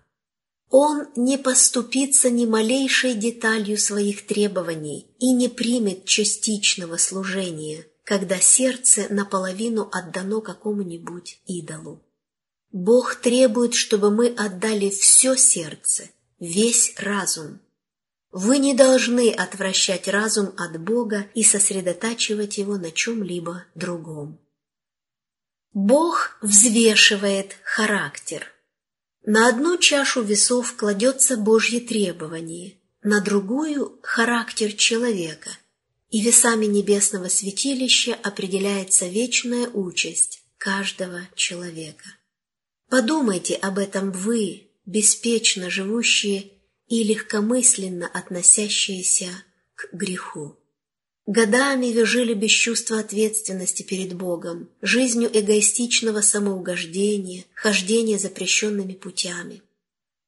Он 0.70 1.08
не 1.16 1.36
поступится 1.36 2.30
ни 2.30 2.46
малейшей 2.46 3.14
деталью 3.14 3.76
своих 3.76 4.24
требований 4.26 5.12
и 5.18 5.32
не 5.32 5.48
примет 5.48 6.04
частичного 6.04 6.96
служения, 6.96 7.86
когда 8.04 8.38
сердце 8.38 9.06
наполовину 9.10 9.88
отдано 9.90 10.40
какому-нибудь 10.40 11.40
идолу. 11.46 12.00
Бог 12.70 13.16
требует, 13.16 13.74
чтобы 13.74 14.12
мы 14.12 14.28
отдали 14.28 14.90
все 14.90 15.34
сердце, 15.34 16.04
весь 16.38 16.94
разум. 16.98 17.60
Вы 18.30 18.58
не 18.58 18.72
должны 18.72 19.32
отвращать 19.32 20.06
разум 20.06 20.54
от 20.56 20.80
Бога 20.80 21.26
и 21.34 21.42
сосредотачивать 21.42 22.58
его 22.58 22.76
на 22.76 22.92
чем-либо 22.92 23.64
другом. 23.74 24.38
Бог 25.72 26.38
взвешивает 26.42 27.56
характер– 27.64 28.46
на 29.24 29.48
одну 29.48 29.76
чашу 29.78 30.22
весов 30.22 30.76
кладется 30.76 31.36
Божье 31.36 31.80
требование, 31.80 32.78
на 33.02 33.20
другую– 33.20 33.98
характер 34.02 34.72
человека, 34.72 35.50
и 36.10 36.20
весами 36.20 36.66
небесного 36.66 37.28
святилища 37.28 38.14
определяется 38.14 39.06
вечная 39.06 39.68
участь 39.68 40.42
каждого 40.58 41.22
человека. 41.34 42.04
Подумайте 42.88 43.54
об 43.54 43.78
этом 43.78 44.10
вы, 44.10 44.70
беспечно 44.84 45.70
живущие 45.70 46.52
и 46.88 47.04
легкомысленно 47.04 48.08
относящиеся 48.08 49.28
к 49.74 49.92
греху. 49.92 50.58
Годами 51.30 51.86
вы 51.86 52.06
жили 52.06 52.34
без 52.34 52.50
чувства 52.50 52.98
ответственности 52.98 53.84
перед 53.84 54.14
Богом, 54.14 54.68
жизнью 54.82 55.30
эгоистичного 55.32 56.22
самоугождения, 56.22 57.44
хождения 57.54 58.18
запрещенными 58.18 58.94
путями. 58.94 59.62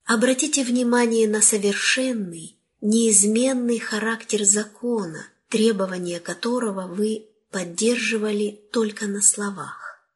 Обратите 0.05 0.62
внимание 0.62 1.27
на 1.27 1.43
совершенный, 1.43 2.55
неизменный 2.81 3.81
характер 3.81 4.45
закона, 4.45 5.27
требования 5.49 6.21
которого 6.21 6.87
вы 6.87 7.27
поддерживали 7.51 8.61
только 8.71 9.09
на 9.09 9.23
словах. 9.23 10.07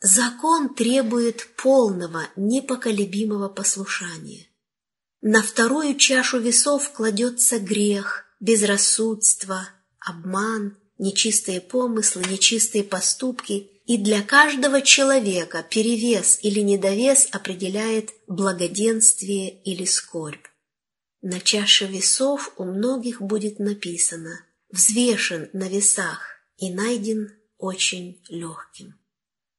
Закон 0.00 0.74
требует 0.74 1.46
полного, 1.56 2.22
непоколебимого 2.34 3.48
послушания. 3.48 4.48
На 5.20 5.40
вторую 5.40 5.94
чашу 5.94 6.40
весов 6.40 6.90
кладется 6.90 7.60
грех, 7.60 8.24
безрассудство, 8.40 9.68
обман, 10.06 10.78
нечистые 10.98 11.60
помыслы, 11.60 12.22
нечистые 12.30 12.84
поступки, 12.84 13.70
и 13.86 13.98
для 13.98 14.22
каждого 14.22 14.80
человека 14.80 15.64
перевес 15.68 16.38
или 16.42 16.60
недовес 16.60 17.28
определяет 17.30 18.10
благоденствие 18.26 19.62
или 19.62 19.84
скорбь. 19.84 20.46
На 21.22 21.40
чаше 21.40 21.86
весов 21.86 22.52
у 22.56 22.64
многих 22.64 23.20
будет 23.20 23.58
написано 23.58 24.40
«взвешен 24.70 25.50
на 25.52 25.68
весах 25.68 26.20
и 26.56 26.72
найден 26.72 27.32
очень 27.58 28.22
легким». 28.28 28.94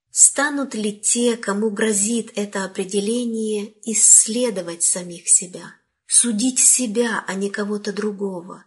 Станут 0.10 0.76
ли 0.76 0.98
те, 1.00 1.38
кому 1.38 1.70
грозит 1.70 2.32
это 2.36 2.64
определение, 2.64 3.74
исследовать 3.84 4.84
самих 4.84 5.28
себя, 5.28 5.76
судить 6.06 6.60
себя, 6.60 7.24
а 7.28 7.36
не 7.36 7.50
кого-то 7.50 7.94
другого, 7.94 8.66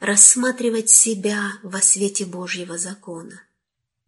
рассматривать 0.00 0.90
себя 0.90 1.52
во 1.62 1.80
свете 1.80 2.24
Божьего 2.24 2.78
закона. 2.78 3.42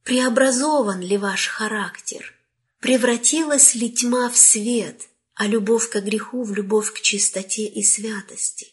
Преобразован 0.05 1.01
ли 1.01 1.19
ваш 1.19 1.47
характер? 1.47 2.35
Превратилась 2.81 3.75
ли 3.75 3.91
тьма 3.91 4.29
в 4.29 4.37
свет, 4.37 5.09
а 5.35 5.47
любовь 5.47 5.89
к 5.91 6.01
греху 6.01 6.43
в 6.43 6.53
любовь 6.53 6.93
к 6.93 7.01
чистоте 7.01 7.67
и 7.67 7.83
святости? 7.85 8.69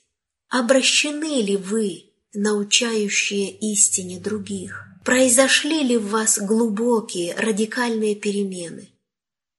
Обращены 0.47 1.41
ли 1.41 1.57
вы, 1.57 2.05
научающие 2.33 3.51
истине 3.51 4.19
других? 4.19 4.85
Произошли 5.05 5.83
ли 5.83 5.97
в 5.97 6.09
вас 6.09 6.39
глубокие, 6.39 7.35
радикальные 7.35 8.15
перемены? 8.15 8.89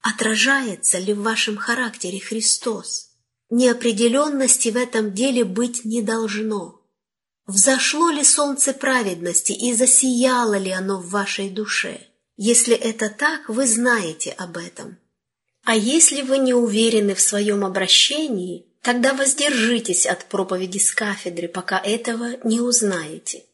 Отражается 0.01 0.99
ли 0.99 1.13
в 1.13 1.23
вашем 1.23 1.57
характере 1.57 2.19
Христос? 2.19 3.11
Неопределенности 3.51 4.71
в 4.71 4.77
этом 4.77 5.13
деле 5.13 5.45
быть 5.45 5.85
не 5.85 6.03
должно. 6.03 6.80
Взошло 7.47 8.11
ли 8.11 8.25
солнце 8.25 8.73
праведности 8.73 9.53
и 9.53 9.73
засияло 9.75 10.57
ли 10.57 10.71
оно 10.71 11.01
в 11.01 11.11
вашей 11.11 11.51
душе? 11.51 12.01
Если 12.37 12.75
это 12.75 13.11
так, 13.11 13.49
вы 13.49 13.67
знаете 13.67 14.31
об 14.33 14.57
этом. 14.57 14.99
А 15.65 15.75
если 15.77 16.23
вы 16.23 16.39
не 16.39 16.55
уверены 16.55 17.15
в 17.15 17.21
своем 17.21 17.65
обращении, 17.65 18.67
тогда 18.83 19.13
воздержитесь 19.13 20.07
от 20.07 20.25
проповеди 20.25 20.79
с 20.79 20.93
кафедры, 20.93 21.49
пока 21.49 21.79
этого 21.79 22.37
не 22.45 22.61
узнаете. 22.61 23.45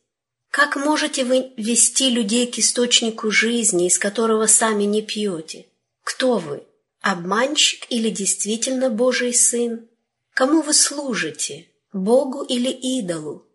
Как 0.50 0.76
можете 0.76 1.24
вы 1.24 1.52
вести 1.56 2.10
людей 2.10 2.46
к 2.50 2.58
источнику 2.58 3.30
жизни, 3.30 3.86
из 3.86 3.98
которого 3.98 4.46
сами 4.46 4.84
не 4.84 5.02
пьете? 5.02 5.66
Кто 6.04 6.38
вы? 6.38 6.62
Обманщик 7.02 7.86
или 7.90 8.10
действительно 8.10 8.88
Божий 8.88 9.34
Сын? 9.34 9.88
Кому 10.32 10.62
вы 10.62 10.72
служите? 10.72 11.66
Богу 11.92 12.42
или 12.42 12.70
идолу? 12.70 13.45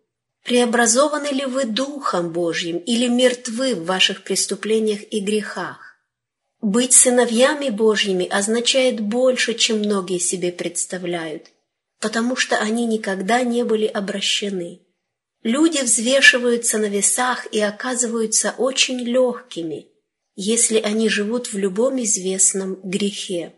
Преобразованы 0.44 1.28
ли 1.28 1.44
вы 1.44 1.64
Духом 1.64 2.32
Божьим 2.32 2.78
или 2.78 3.06
мертвы 3.06 3.76
в 3.76 3.84
ваших 3.84 4.24
преступлениях 4.24 5.00
и 5.10 5.20
грехах? 5.20 5.96
Быть 6.60 6.92
сыновьями 6.92 7.70
Божьими 7.70 8.26
означает 8.26 9.00
больше, 9.00 9.54
чем 9.54 9.78
многие 9.78 10.18
себе 10.18 10.50
представляют, 10.50 11.48
потому 12.00 12.34
что 12.36 12.56
они 12.58 12.86
никогда 12.86 13.42
не 13.42 13.64
были 13.64 13.86
обращены. 13.86 14.80
Люди 15.42 15.78
взвешиваются 15.82 16.78
на 16.78 16.86
весах 16.86 17.46
и 17.52 17.60
оказываются 17.60 18.54
очень 18.58 19.00
легкими, 19.00 19.88
если 20.34 20.78
они 20.78 21.08
живут 21.08 21.52
в 21.52 21.58
любом 21.58 22.00
известном 22.02 22.80
грехе. 22.82 23.54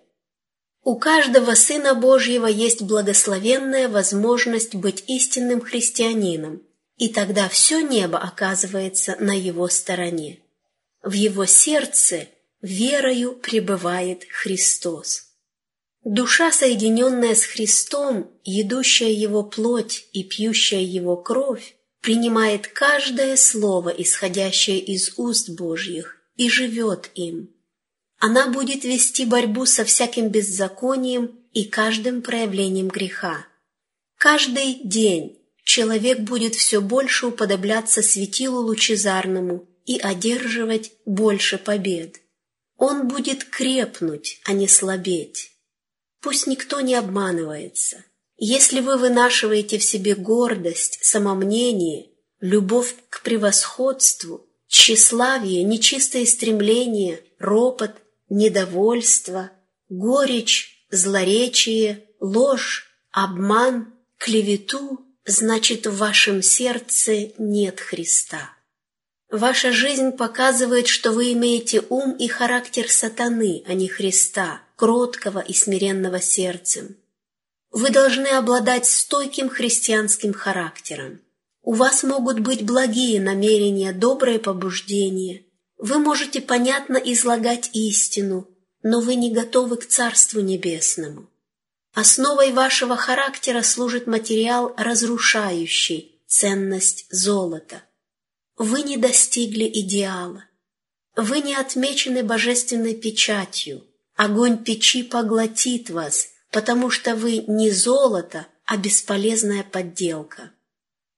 У 0.83 0.99
каждого 0.99 1.55
Сына 1.55 1.95
Божьего 1.95 2.47
есть 2.47 2.83
благословенная 2.83 3.89
возможность 3.89 4.75
быть 4.75 5.05
истинным 5.07 5.63
христианином, 5.63 6.63
и 6.97 7.09
тогда 7.09 7.49
все 7.49 7.81
небо 7.81 8.19
оказывается 8.19 9.17
на 9.19 9.39
его 9.39 9.69
стороне. 9.69 10.41
В 11.03 11.13
его 11.13 11.47
сердце 11.47 12.29
верою 12.63 13.33
пребывает 13.33 14.25
Христос. 14.31 15.35
Душа, 16.05 16.53
соединенная 16.53 17.35
с 17.35 17.45
Христом, 17.45 18.31
едущая 18.45 19.11
Его 19.11 19.43
плоть 19.43 20.07
и 20.13 20.23
пьющая 20.23 20.81
Его 20.81 21.17
кровь, 21.17 21.77
принимает 22.01 22.69
каждое 22.69 23.37
слово, 23.37 23.89
исходящее 23.89 24.79
из 24.79 25.15
уст 25.17 25.49
Божьих, 25.51 26.19
и 26.37 26.51
живет 26.51 27.11
им. 27.15 27.51
Она 28.19 28.49
будет 28.49 28.85
вести 28.85 29.25
борьбу 29.25 29.65
со 29.65 29.85
всяким 29.85 30.29
беззаконием 30.29 31.39
и 31.53 31.65
каждым 31.65 32.21
проявлением 32.21 32.89
греха. 32.89 33.47
Каждый 34.19 34.81
день 34.85 35.39
человек 35.65 36.21
будет 36.21 36.55
все 36.55 36.81
больше 36.81 37.27
уподобляться 37.27 38.03
светилу 38.03 38.61
лучезарному 38.61 39.67
и 39.87 39.99
одерживать 39.99 40.93
больше 41.05 41.59
побед. 41.59 42.21
Он 42.77 43.09
будет 43.09 43.45
крепнуть, 43.45 44.41
а 44.45 44.53
не 44.53 44.69
слабеть. 44.69 45.51
Пусть 46.21 46.47
никто 46.47 46.81
не 46.81 46.95
обманывается. 46.95 48.05
Если 48.37 48.81
вы 48.81 48.97
вынашиваете 48.97 49.79
в 49.79 49.85
себе 49.85 50.15
гордость, 50.15 50.99
самомнение, 51.03 52.11
любовь 52.41 52.95
к 53.09 53.23
превосходству, 53.23 54.47
тщеславие, 54.67 55.63
нечистое 55.63 56.27
стремление, 56.27 57.23
ропот, 57.39 57.93
недовольство, 58.29 59.51
горечь, 59.89 60.87
злоречие, 60.91 62.09
ложь, 62.21 62.91
обман, 63.11 63.95
клевету, 64.19 65.04
значит, 65.27 65.87
в 65.87 65.97
вашем 65.97 66.43
сердце 66.43 67.33
нет 67.39 67.81
Христа. 67.81 68.51
Ваша 69.31 69.73
жизнь 69.73 70.13
показывает, 70.13 70.87
что 70.87 71.13
вы 71.13 71.33
имеете 71.33 71.83
ум 71.89 72.13
и 72.13 72.29
характер 72.29 72.89
сатаны, 72.89 73.65
а 73.67 73.75
не 73.75 73.89
Христа, 73.89 74.63
кроткого 74.77 75.41
и 75.41 75.53
смиренного 75.53 76.21
сердцем. 76.21 76.97
Вы 77.71 77.91
должны 77.91 78.29
обладать 78.29 78.87
стойким 78.87 79.49
христианским 79.49 80.33
характером. 80.33 81.21
У 81.63 81.73
вас 81.73 82.05
могут 82.05 82.39
быть 82.41 82.65
благие 82.65 83.21
намерения, 83.21 83.93
добрые 83.93 84.39
побуждения. 84.39 85.43
Вы 85.79 85.99
можете 85.99 86.41
понятно 86.41 86.97
излагать 86.99 87.71
истину, 87.73 88.49
но 88.83 89.01
вы 89.01 89.17
не 89.17 89.33
готовы 89.33 89.79
к 89.79 89.87
Царству 89.87 90.41
Небесному. 90.41 91.29
Основой 91.95 92.53
вашего 92.53 92.97
характера 92.97 93.63
служит 93.63 94.07
материал, 94.07 94.75
разрушающий 94.77 96.21
ценность 96.27 97.07
золота– 97.11 97.83
вы 98.57 98.83
не 98.83 98.97
достигли 98.97 99.65
идеала. 99.65 100.45
Вы 101.17 101.41
не 101.41 101.55
отмечены 101.55 102.23
божественной 102.23 102.95
печатью. 102.95 103.85
Огонь 104.15 104.63
печи 104.63 105.03
поглотит 105.03 105.91
вас, 105.91 106.29
потому 106.51 106.91
что 106.91 107.17
вы 107.17 107.45
не 107.49 107.71
золото, 107.71 108.47
а 108.65 108.77
бесполезная 108.77 109.65
подделка. 109.65 110.53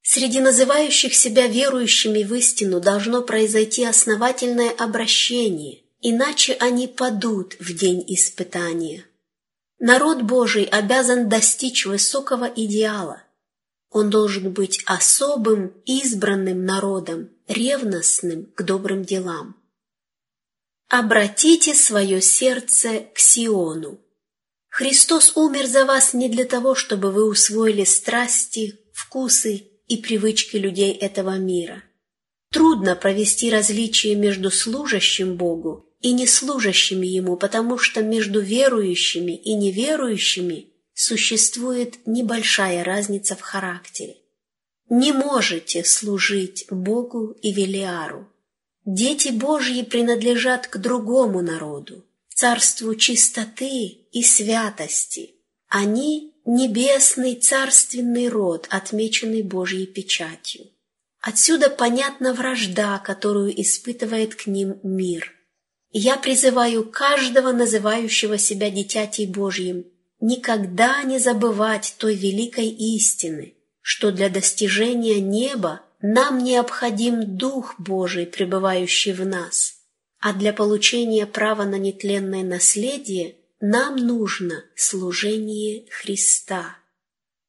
Среди 0.02 0.40
называющих 0.40 1.14
себя 1.14 1.46
верующими 1.46 2.22
в 2.22 2.34
истину 2.34 2.80
должно 2.80 3.22
произойти 3.22 3.84
основательное 3.84 4.70
обращение, 4.70 5.82
иначе 6.00 6.54
они 6.54 6.86
падут 6.86 7.56
в 7.58 7.74
день 7.74 8.02
испытания. 8.06 9.04
Народ 9.78 10.22
Божий 10.22 10.64
обязан 10.64 11.28
достичь 11.28 11.84
высокого 11.84 12.44
идеала, 12.44 13.22
он 13.90 14.10
должен 14.10 14.52
быть 14.52 14.82
особым, 14.86 15.72
избранным 15.84 16.64
народом, 16.64 17.30
ревностным 17.46 18.46
к 18.54 18.62
добрым 18.62 19.04
делам. 19.04 19.56
Обратите 20.88 21.74
свое 21.74 22.20
сердце 22.20 23.06
к 23.14 23.18
Сиону. 23.18 23.98
Христос 24.68 25.36
умер 25.36 25.66
за 25.66 25.84
вас 25.84 26.14
не 26.14 26.28
для 26.28 26.44
того, 26.44 26.74
чтобы 26.74 27.10
вы 27.10 27.28
усвоили 27.28 27.84
страсти, 27.84 28.78
вкусы 28.92 29.66
и 29.88 29.96
привычки 29.96 30.56
людей 30.56 30.92
этого 30.92 31.38
мира. 31.38 31.82
Трудно 32.50 32.96
провести 32.96 33.50
различие 33.50 34.14
между 34.14 34.50
служащим 34.50 35.36
Богу 35.36 35.85
и 36.06 36.12
неслужащими 36.12 37.04
Ему, 37.04 37.36
потому 37.36 37.78
что 37.78 38.00
между 38.00 38.38
верующими 38.40 39.32
и 39.32 39.54
неверующими 39.54 40.68
существует 40.94 42.06
небольшая 42.06 42.84
разница 42.84 43.34
в 43.34 43.40
характере. 43.40 44.14
Не 44.88 45.10
можете 45.10 45.82
служить 45.82 46.66
Богу 46.70 47.32
и 47.42 47.52
Велиару. 47.52 48.28
Дети 48.84 49.30
Божьи 49.30 49.82
принадлежат 49.82 50.68
к 50.68 50.76
другому 50.76 51.42
народу, 51.42 52.04
царству 52.32 52.94
чистоты 52.94 53.86
и 54.12 54.22
святости. 54.22 55.34
Они– 55.66 56.34
небесный 56.44 57.34
царственный 57.34 58.28
род, 58.28 58.68
отмеченный 58.70 59.42
Божьей 59.42 59.86
печатью. 59.86 60.66
Отсюда 61.20 61.68
понятна 61.68 62.32
вражда, 62.32 63.00
которую 63.00 63.60
испытывает 63.60 64.36
к 64.36 64.46
ним 64.46 64.78
мир. 64.84 65.35
Я 65.98 66.18
призываю 66.18 66.84
каждого, 66.84 67.52
называющего 67.52 68.36
себя 68.36 68.68
дитятей 68.68 69.24
Божьим, 69.24 69.86
никогда 70.20 71.02
не 71.04 71.18
забывать 71.18 71.94
той 71.96 72.14
великой 72.14 72.68
истины, 72.68 73.54
что 73.80 74.12
для 74.12 74.28
достижения 74.28 75.20
неба 75.20 75.80
нам 76.02 76.44
необходим 76.44 77.38
Дух 77.38 77.76
Божий, 77.78 78.26
пребывающий 78.26 79.14
в 79.14 79.24
нас, 79.24 79.76
а 80.20 80.34
для 80.34 80.52
получения 80.52 81.24
права 81.24 81.64
на 81.64 81.76
нетленное 81.76 82.44
наследие 82.44 83.36
нам 83.62 83.96
нужно 83.96 84.64
служение 84.74 85.86
Христа. 85.88 86.76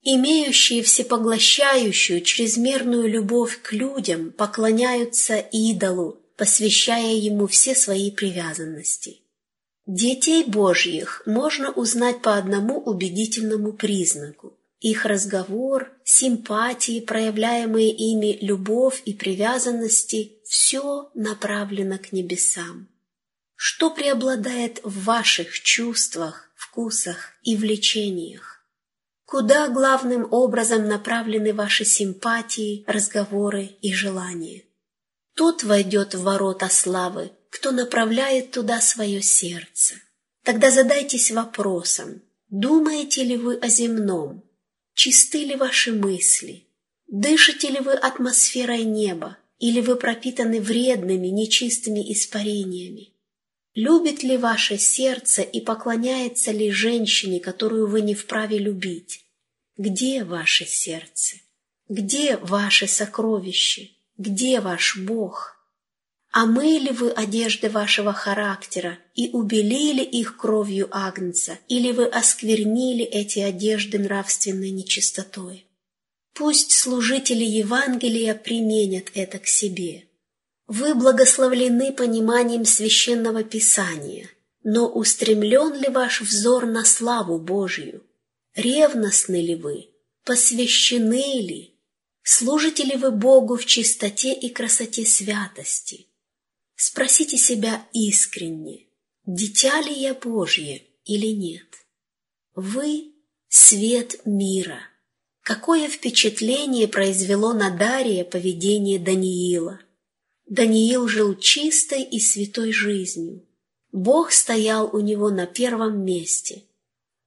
Имеющие 0.03 0.83
всепоглощающую 0.83 2.21
чрезмерную 2.21 3.09
любовь 3.09 3.61
к 3.61 3.73
людям 3.73 4.31
поклоняются 4.31 5.35
идолу, 5.35 6.21
посвящая 6.38 7.15
ему 7.15 7.47
все 7.47 7.75
свои 7.75 8.11
привязанности. 8.11 9.21
Детей 9.88 10.43
Божьих 10.45 11.23
можно 11.25 11.71
узнать 11.71 12.21
по 12.21 12.35
одному 12.35 12.79
убедительному 12.79 13.73
признаку. 13.73 14.53
Их 14.79 15.05
разговор, 15.05 15.91
симпатии, 16.03 17.01
проявляемые 17.01 17.89
ими 17.89 18.38
любовь 18.41 19.01
и 19.05 19.13
привязанности– 19.13 20.33
все 20.45 21.09
направлено 21.13 21.97
к 21.97 22.13
небесам. 22.13 22.88
Что 23.55 23.89
преобладает 23.89 24.79
в 24.83 25.03
ваших 25.03 25.59
чувствах, 25.59 26.51
вкусах 26.55 27.33
и 27.43 27.57
влечениях? 27.57 28.63
Куда 29.25 29.67
главным 29.67 30.27
образом 30.31 30.88
направлены 30.88 31.53
ваши 31.53 31.83
симпатии, 31.83 32.83
разговоры 32.88 33.71
и 33.81 33.91
желания? 33.91 34.66
Тот 35.38 35.63
войдет 35.63 36.15
в 36.15 36.23
ворота 36.23 36.67
славы, 36.67 37.31
кто 37.51 37.71
направляет 37.71 38.49
туда 38.49 38.81
свое 38.81 39.21
сердце. 39.21 39.93
Тогда 40.43 40.71
задайтесь 40.71 41.29
вопросом, 41.29 42.23
думаете 42.49 43.23
ли 43.23 43.38
вы 43.38 43.55
о 43.57 43.67
земном, 43.67 44.43
чисты 44.95 45.45
ли 45.45 45.55
ваши 45.55 45.93
мысли, 45.93 46.65
дышите 47.05 47.69
ли 47.69 47.79
вы 47.79 47.93
атмосферой 47.93 48.83
неба, 48.83 49.38
или 49.59 49.79
вы 49.79 49.95
пропитаны 49.95 50.59
вредными, 50.59 51.27
нечистыми 51.27 52.11
испарениями. 52.11 53.13
Любит 53.75 54.23
ли 54.23 54.38
ваше 54.38 54.79
сердце 54.79 55.43
и 55.43 55.61
поклоняется 55.61 56.51
ли 56.51 56.71
женщине, 56.71 57.39
которую 57.39 57.88
вы 57.88 58.01
не 58.01 58.15
вправе 58.15 58.57
любить? 58.57 59.23
Где 59.77 60.23
ваше 60.23 60.65
сердце? 60.65 61.35
Где 61.88 62.38
ваше 62.38 62.88
сокровище? 62.88 63.91
Где 64.18 64.61
ваш 64.61 64.97
Бог? 64.97 65.57
Омыли 66.32 66.91
вы 66.91 67.11
одежды 67.11 67.70
вашего 67.70 68.13
характера 68.13 68.97
и 69.13 69.30
убелили 69.30 70.03
их 70.03 70.38
кровью 70.38 70.88
Агнца, 70.91 71.59
или 71.68 71.91
вы 71.91 72.05
осквернили 72.05 73.03
эти 73.05 73.39
одежды 73.39 73.99
нравственной 73.99 74.72
нечистотой? 74.72 75.65
Пусть 76.34 76.72
служители 76.72 77.43
Евангелия 77.43 78.34
применят 78.34 79.05
это 79.13 79.39
к 79.39 79.47
себе. 79.47 80.05
Вы 80.65 80.95
благословлены 80.95 81.93
пониманием 81.93 82.65
священного 82.65 83.43
писания, 83.43 84.30
но 84.63 84.88
устремлен 84.89 85.74
ли 85.76 85.89
ваш 85.89 86.22
взор 86.22 86.65
на 86.65 86.84
славу 86.84 87.39
Божью? 87.39 88.03
Ревностны 88.55 89.41
ли 89.41 89.55
вы? 89.55 89.89
Посвящены 90.26 91.41
ли? 91.41 91.76
Служите 92.30 92.84
ли 92.84 92.97
вы 92.97 93.11
Богу 93.11 93.55
в 93.55 93.65
чистоте 93.65 94.34
и 94.34 94.49
красоте 94.49 95.05
святости? 95.05 96.07
Спросите 96.75 97.38
себя 97.38 97.88
искренне, 97.93 98.88
дитя 99.25 99.80
ли 99.80 99.93
я 99.93 100.13
Божье 100.13 100.84
или 101.05 101.28
нет? 101.28 101.86
Вы— 102.53 103.13
свет 103.47 104.19
мира. 104.25 104.82
Какое 105.41 105.88
впечатление 105.88 106.89
произвело 106.89 107.53
на 107.53 107.69
Дария 107.69 108.25
поведение 108.25 108.99
Даниила? 108.99 109.80
Даниил 110.47 111.07
жил 111.07 111.34
чистой 111.34 112.03
и 112.03 112.19
святой 112.19 112.73
жизнью. 112.73 113.47
Бог 113.93 114.34
стоял 114.34 114.93
у 114.93 114.99
него 114.99 115.30
на 115.30 115.45
первом 115.45 116.03
месте. 116.03 116.63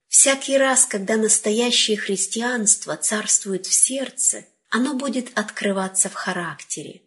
Всякий 0.09 0.59
раз, 0.59 0.85
когда 0.85 1.17
настоящее 1.17 1.97
христианство 1.97 2.95
царствует 2.97 3.65
в 3.65 3.73
сердце, 3.73 4.45
оно 4.71 4.95
будет 4.95 5.37
открываться 5.37 6.09
в 6.09 6.13
характере. 6.13 7.03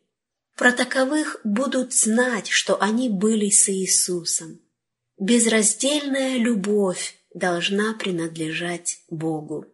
Про 0.55 0.71
таковых 0.71 1.41
будут 1.43 1.93
знать, 1.93 2.49
что 2.49 2.81
они 2.81 3.09
были 3.09 3.51
с 3.51 3.69
Иисусом. 3.69 4.61
Безраздельная 5.19 6.37
любовь 6.37 7.19
должна 7.33 7.95
принадлежать 7.95 9.01
Богу. 9.09 9.67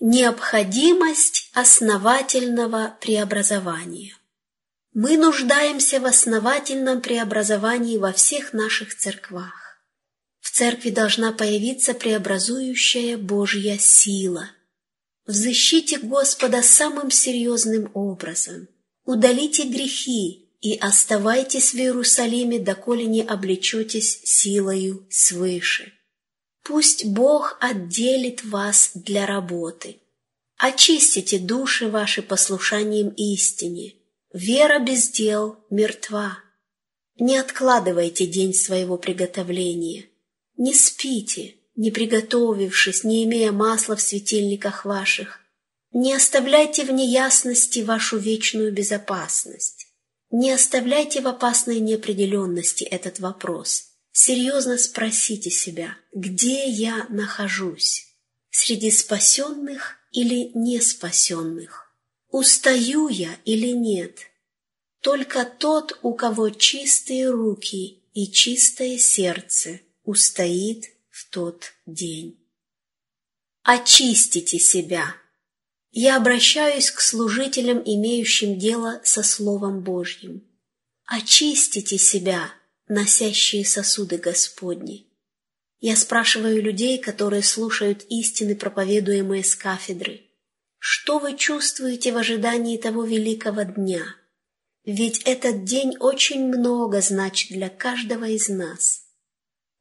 Необходимость 0.00 1.50
основательного 1.54 2.98
преобразования. 3.00 4.14
Мы 4.92 5.16
нуждаемся 5.16 6.00
в 6.00 6.06
основательном 6.06 7.00
преобразовании 7.00 7.98
во 7.98 8.12
всех 8.12 8.52
наших 8.52 8.96
церквах. 8.96 9.80
В 10.40 10.50
церкви 10.50 10.90
должна 10.90 11.32
появиться 11.32 11.94
преобразующая 11.94 13.16
Божья 13.16 13.78
сила. 13.78 14.50
Взыщите 15.28 15.98
Господа 15.98 16.62
самым 16.62 17.10
серьезным 17.10 17.90
образом– 17.92 18.66
удалите 19.04 19.64
грехи 19.64 20.48
и 20.62 20.74
оставайтесь 20.78 21.74
в 21.74 21.76
Иерусалиме, 21.76 22.58
доколе 22.58 23.04
не 23.04 23.20
облечетесь 23.20 24.22
силою 24.24 25.06
свыше. 25.10 25.92
Пусть 26.64 27.04
Бог 27.04 27.58
отделит 27.60 28.42
вас 28.42 28.92
для 28.94 29.26
работы. 29.26 29.98
Очистите 30.56 31.38
души 31.38 31.88
ваши 31.88 32.22
послушанием 32.22 33.10
истине. 33.10 33.96
Вера 34.32 34.78
без 34.78 35.10
дел 35.10 35.58
мертва. 35.68 36.38
Не 37.18 37.36
откладывайте 37.36 38.26
день 38.26 38.54
своего 38.54 38.96
приготовления. 38.96 40.06
Не 40.56 40.72
спите, 40.72 41.57
не 41.78 41.92
приготовившись, 41.92 43.04
не 43.04 43.24
имея 43.24 43.52
масла 43.52 43.94
в 43.94 44.02
светильниках 44.02 44.84
ваших, 44.84 45.40
не 45.92 46.12
оставляйте 46.12 46.84
в 46.84 46.90
неясности 46.90 47.78
вашу 47.78 48.18
вечную 48.18 48.72
безопасность. 48.72 49.86
Не 50.30 50.50
оставляйте 50.50 51.20
в 51.20 51.28
опасной 51.28 51.78
неопределенности 51.78 52.82
этот 52.82 53.20
вопрос. 53.20 53.84
Серьезно 54.10 54.76
спросите 54.76 55.50
себя, 55.50 55.96
где 56.12 56.68
я 56.68 57.06
нахожусь? 57.10 58.08
Среди 58.50 58.90
спасенных 58.90 59.98
или 60.10 60.50
неспасенных? 60.54 61.94
Устаю 62.28 63.06
я 63.06 63.30
или 63.44 63.68
нет? 63.68 64.18
Только 65.00 65.44
тот, 65.44 65.96
у 66.02 66.12
кого 66.12 66.50
чистые 66.50 67.30
руки 67.30 68.02
и 68.14 68.26
чистое 68.32 68.98
сердце, 68.98 69.80
устоит 70.02 70.97
в 71.18 71.30
тот 71.30 71.72
день. 71.86 72.38
Очистите 73.62 74.58
себя 74.58 75.14
я 75.90 76.16
обращаюсь 76.16 76.90
к 76.90 77.00
служителям, 77.00 77.82
имеющим 77.84 78.58
дело 78.58 79.00
со 79.04 79.22
Словом 79.22 79.80
Божьим. 79.80 80.44
Очистите 81.06 81.96
себя, 81.96 82.52
носящие 82.88 83.64
сосуды 83.64 84.18
Господни. 84.18 85.06
Я 85.80 85.96
спрашиваю 85.96 86.62
людей, 86.62 86.98
которые 86.98 87.42
слушают 87.42 88.04
истины, 88.10 88.54
проповедуемые 88.54 89.42
с 89.42 89.54
кафедры. 89.54 90.22
Что 90.78 91.18
вы 91.18 91.36
чувствуете 91.36 92.12
в 92.12 92.18
ожидании 92.18 92.76
того 92.76 93.04
великого 93.04 93.62
дня? 93.62 94.04
Ведь 94.84 95.22
этот 95.24 95.64
день 95.64 95.96
очень 95.98 96.46
много 96.46 97.00
значит 97.00 97.50
для 97.50 97.68
каждого 97.68 98.24
из 98.26 98.48
нас. 98.48 98.97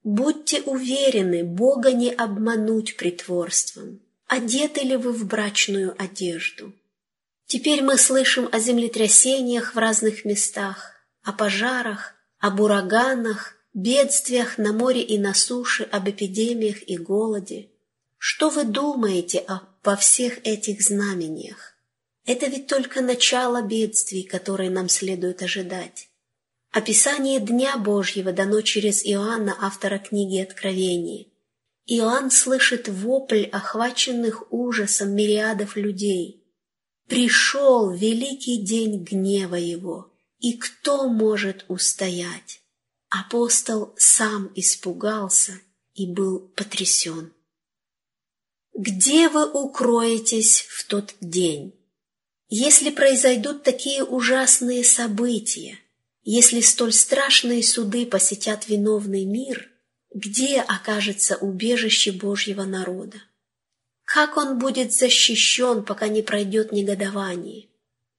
Будьте 0.03 0.61
уверены, 0.61 1.43
Бога 1.43 1.91
не 1.91 2.11
обмануть 2.11 2.97
притворством 2.97 4.01
одеты 4.27 4.81
ли 4.81 4.97
вы 4.97 5.13
в 5.13 5.25
брачную 5.25 5.95
одежду. 5.97 6.73
Теперь 7.45 7.81
мы 7.81 7.97
слышим 7.97 8.49
о 8.51 8.59
землетрясениях 8.59 9.73
в 9.73 9.77
разных 9.77 10.25
местах, 10.25 10.91
о 11.23 11.31
пожарах, 11.31 12.13
об 12.39 12.59
ураганах, 12.59 13.55
бедствиях 13.73 14.57
на 14.57 14.73
море 14.73 15.01
и 15.01 15.17
на 15.17 15.33
суше, 15.33 15.83
об 15.83 16.09
эпидемиях 16.09 16.87
и 16.87 16.97
голоде. 16.97 17.69
Что 18.17 18.49
вы 18.49 18.65
думаете 18.65 19.39
обо 19.39 19.95
всех 19.95 20.45
этих 20.45 20.81
знамениях? 20.81 21.75
Это 22.25 22.47
ведь 22.47 22.67
только 22.67 23.01
начало 23.01 23.61
бедствий, 23.61 24.23
которые 24.23 24.69
нам 24.69 24.89
следует 24.89 25.41
ожидать. 25.41 26.09
Описание 26.71 27.39
Дня 27.39 27.77
Божьего 27.77 28.31
дано 28.31 28.61
через 28.61 29.05
Иоанна, 29.05 29.55
автора 29.59 29.99
книги 29.99 30.39
Откровения. 30.39 31.27
Иоанн 31.85 32.29
слышит 32.29 32.87
вопль 32.87 33.45
охваченных 33.45 34.51
ужасом 34.51 35.15
мириадов 35.15 35.77
людей. 35.77 36.43
Пришел 37.07 37.91
великий 37.91 38.61
день 38.61 39.03
гнева 39.03 39.55
его, 39.55 40.13
и 40.39 40.57
кто 40.57 41.07
может 41.07 41.63
устоять? 41.69 42.61
Апостол 43.09 43.93
сам 43.97 44.51
испугался 44.55 45.53
и 45.93 46.11
был 46.11 46.49
потрясен. 46.49 47.33
Где 48.73 49.29
вы 49.29 49.49
укроетесь 49.49 50.61
в 50.69 50.85
тот 50.85 51.15
день? 51.21 51.73
Если 52.49 52.91
произойдут 52.91 53.63
такие 53.63 54.03
ужасные 54.03 54.83
события, 54.83 55.79
если 56.29 56.61
столь 56.61 56.93
страшные 56.93 57.63
суды 57.63 58.05
посетят 58.05 58.67
виновный 58.67 59.25
мир– 59.25 59.69
где 60.13 60.61
окажется 60.61 61.35
убежище 61.35 62.11
Божьего 62.11 62.63
народа? 62.63 63.17
Как 64.03 64.37
он 64.37 64.57
будет 64.57 64.91
защищен, 64.91 65.83
пока 65.83 66.07
не 66.07 66.23
пройдет 66.23 66.71
негодование? 66.71 67.67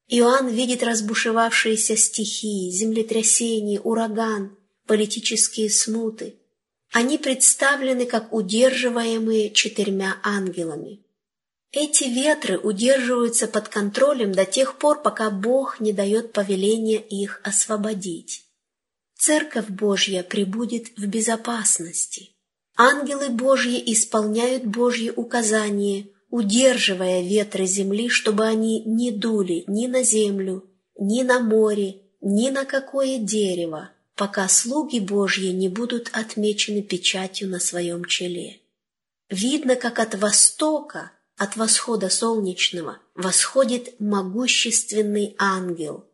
Иоанн 0.06 0.48
видит 0.48 0.82
разбушевавшиеся 0.82 1.96
стихии, 1.96 2.70
землетрясения, 2.70 3.80
ураган, 3.80 4.56
политические 4.86 5.70
смуты. 5.70 6.36
Они 6.92 7.18
представлены 7.18 8.06
как 8.06 8.32
удерживаемые 8.32 9.50
четырьмя 9.50 10.18
ангелами. 10.22 11.00
Эти 11.72 12.04
ветры 12.04 12.58
удерживаются 12.58 13.46
под 13.46 13.68
контролем 13.68 14.32
до 14.32 14.46
тех 14.46 14.78
пор, 14.78 15.02
пока 15.02 15.30
Бог 15.30 15.80
не 15.80 15.92
дает 15.92 16.32
повеления 16.32 17.00
их 17.00 17.40
освободить. 17.44 18.44
Церковь 19.16 19.68
Божья 19.68 20.22
пребудет 20.22 20.96
в 20.96 21.06
безопасности. 21.06 22.30
Ангелы 22.76 23.28
Божьи 23.28 23.82
исполняют 23.92 24.64
Божьи 24.64 25.10
указания, 25.10 26.06
удерживая 26.30 27.22
ветры 27.22 27.66
земли, 27.66 28.08
чтобы 28.08 28.46
они 28.46 28.82
не 28.84 29.10
дули 29.10 29.64
ни 29.66 29.88
на 29.88 30.02
землю, 30.04 30.64
ни 30.98 31.22
на 31.22 31.40
море, 31.40 31.96
ни 32.20 32.48
на 32.50 32.64
какое 32.64 33.18
дерево, 33.18 33.90
пока 34.14 34.48
слуги 34.48 35.00
Божьи 35.00 35.48
не 35.48 35.68
будут 35.68 36.10
отмечены 36.12 36.82
печатью 36.82 37.48
на 37.48 37.60
своем 37.60 38.04
челе. 38.04 38.60
Видно, 39.28 39.76
как 39.76 39.98
от 39.98 40.14
востока, 40.14 41.12
от 41.38 41.56
восхода 41.56 42.10
солнечного, 42.10 42.98
восходит 43.14 43.98
могущественный 44.00 45.34
ангел. 45.38 46.04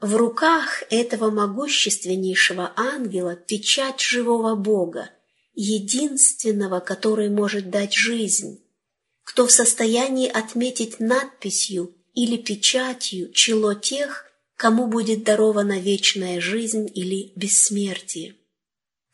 В 0.00 0.14
руках 0.14 0.84
этого 0.90 1.30
могущественнейшего 1.30 2.72
ангела 2.76 3.34
печать 3.34 4.00
живого 4.00 4.54
Бога, 4.54 5.10
единственного, 5.54 6.80
который 6.80 7.30
может 7.30 7.70
дать 7.70 7.94
жизнь, 7.94 8.62
кто 9.24 9.46
в 9.46 9.50
состоянии 9.50 10.28
отметить 10.28 11.00
надписью 11.00 11.94
или 12.14 12.36
печатью 12.36 13.32
чело 13.32 13.74
тех, 13.74 14.26
кому 14.56 14.86
будет 14.86 15.24
дарована 15.24 15.80
вечная 15.80 16.40
жизнь 16.40 16.90
или 16.94 17.32
бессмертие. 17.34 18.36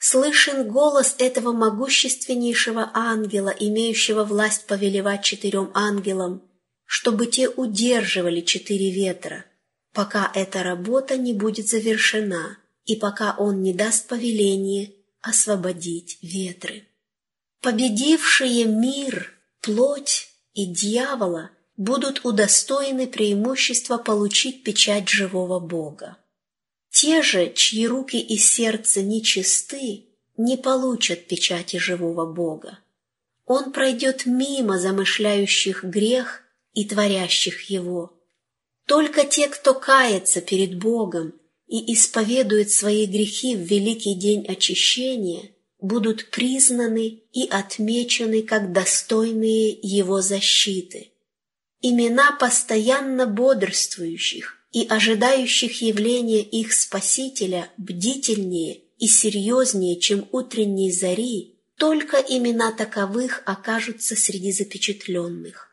Слышен 0.06 0.68
голос 0.68 1.14
этого 1.16 1.52
могущественнейшего 1.52 2.90
ангела, 2.92 3.48
имеющего 3.48 4.22
власть 4.24 4.66
повелевать 4.66 5.24
четырем 5.24 5.70
ангелам, 5.72 6.42
чтобы 6.84 7.24
те 7.24 7.48
удерживали 7.48 8.42
четыре 8.42 8.90
ветра, 8.90 9.46
пока 9.94 10.30
эта 10.34 10.62
работа 10.62 11.16
не 11.16 11.32
будет 11.32 11.70
завершена 11.70 12.58
и 12.84 12.96
пока 12.96 13.34
он 13.38 13.62
не 13.62 13.72
даст 13.72 14.06
повеление 14.06 14.92
освободить 15.22 16.18
ветры. 16.20 16.86
Победившие 17.62 18.66
мир, 18.66 19.32
плоть 19.62 20.28
и 20.52 20.66
дьявола 20.66 21.48
будут 21.78 22.26
удостоены 22.26 23.06
преимущества 23.06 23.96
получить 23.96 24.64
печать 24.64 25.08
живого 25.08 25.60
Бога. 25.60 26.18
Те 26.94 27.22
же, 27.22 27.52
чьи 27.52 27.88
руки 27.88 28.20
и 28.20 28.36
сердце 28.36 29.02
нечисты, 29.02 30.04
не 30.36 30.56
получат 30.56 31.26
печати 31.26 31.76
живого 31.76 32.24
Бога. 32.24 32.78
Он 33.46 33.72
пройдет 33.72 34.26
мимо 34.26 34.78
замышляющих 34.78 35.82
грех 35.82 36.42
и 36.72 36.84
творящих 36.84 37.68
его. 37.68 38.16
Только 38.86 39.24
те, 39.24 39.48
кто 39.48 39.74
кается 39.74 40.40
перед 40.40 40.78
Богом 40.78 41.34
и 41.66 41.92
исповедует 41.92 42.70
свои 42.70 43.06
грехи 43.06 43.56
в 43.56 43.62
великий 43.62 44.14
день 44.14 44.46
очищения, 44.46 45.50
будут 45.80 46.30
признаны 46.30 47.24
и 47.32 47.48
отмечены 47.48 48.42
как 48.42 48.72
достойные 48.72 49.76
Его 49.82 50.20
защиты– 50.20 51.10
имена 51.80 52.32
постоянно 52.32 53.26
бодрствующих 53.26 54.63
и 54.74 54.86
ожидающих 54.88 55.82
явления 55.82 56.42
их 56.42 56.72
Спасителя 56.72 57.70
бдительнее 57.76 58.80
и 58.98 59.06
серьезнее, 59.06 60.00
чем 60.00 60.26
утренней 60.32 60.90
зари, 60.90 61.60
только 61.78 62.16
имена 62.16 62.72
таковых 62.72 63.42
окажутся 63.46 64.16
среди 64.16 64.50
запечатленных. 64.50 65.70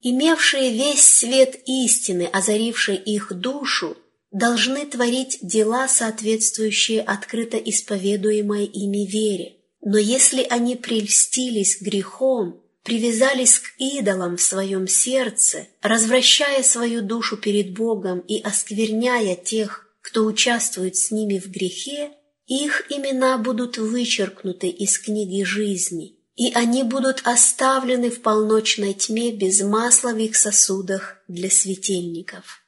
Имевшие 0.00 0.72
весь 0.72 1.02
свет 1.02 1.60
истины, 1.66 2.22
озаривший 2.32 2.96
их 2.96 3.32
душу, 3.32 3.96
должны 4.30 4.86
творить 4.86 5.38
дела, 5.42 5.88
соответствующие 5.88 7.00
открыто 7.02 7.56
исповедуемой 7.56 8.64
ими 8.64 9.06
вере. 9.06 9.56
Но 9.82 9.98
если 9.98 10.46
они 10.48 10.76
прельстились 10.76 11.82
грехом 11.82 12.62
привязались 12.82 13.58
к 13.58 13.72
идолам 13.78 14.36
в 14.36 14.42
своем 14.42 14.86
сердце, 14.88 15.68
развращая 15.82 16.62
свою 16.62 17.02
душу 17.02 17.36
перед 17.36 17.74
Богом 17.74 18.20
и 18.20 18.40
оскверняя 18.40 19.36
тех, 19.36 19.86
кто 20.00 20.24
участвует 20.24 20.96
с 20.96 21.10
ними 21.10 21.38
в 21.38 21.50
грехе, 21.50 22.12
их 22.46 22.86
имена 22.90 23.38
будут 23.38 23.78
вычеркнуты 23.78 24.68
из 24.68 24.98
книги 24.98 25.44
жизни, 25.44 26.16
и 26.34 26.52
они 26.52 26.82
будут 26.82 27.22
оставлены 27.24 28.10
в 28.10 28.22
полночной 28.22 28.94
тьме 28.94 29.30
без 29.30 29.62
масла 29.62 30.12
в 30.12 30.18
их 30.18 30.34
сосудах 30.34 31.18
для 31.28 31.50
светильников. 31.50 32.64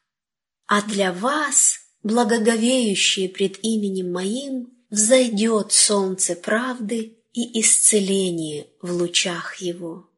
А 0.67 0.83
для 0.83 1.13
вас, 1.13 1.81
благоговеющие 2.03 3.29
пред 3.29 3.59
именем 3.65 4.13
Моим, 4.13 4.73
взойдет 4.91 5.73
солнце 5.73 6.37
правды 6.37 7.22
и 7.33 7.61
исцеление 7.61 8.67
в 8.81 8.93
лучах 8.93 9.57
его. 9.57 10.09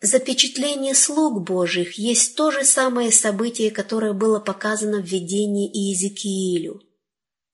Запечатление 0.00 0.94
слуг 0.94 1.42
Божьих 1.42 1.96
есть 1.98 2.34
то 2.34 2.50
же 2.50 2.64
самое 2.64 3.12
событие, 3.12 3.70
которое 3.70 4.12
было 4.12 4.40
показано 4.40 5.00
в 5.00 5.06
видении 5.06 5.70
Иезекиилю. 5.72 6.82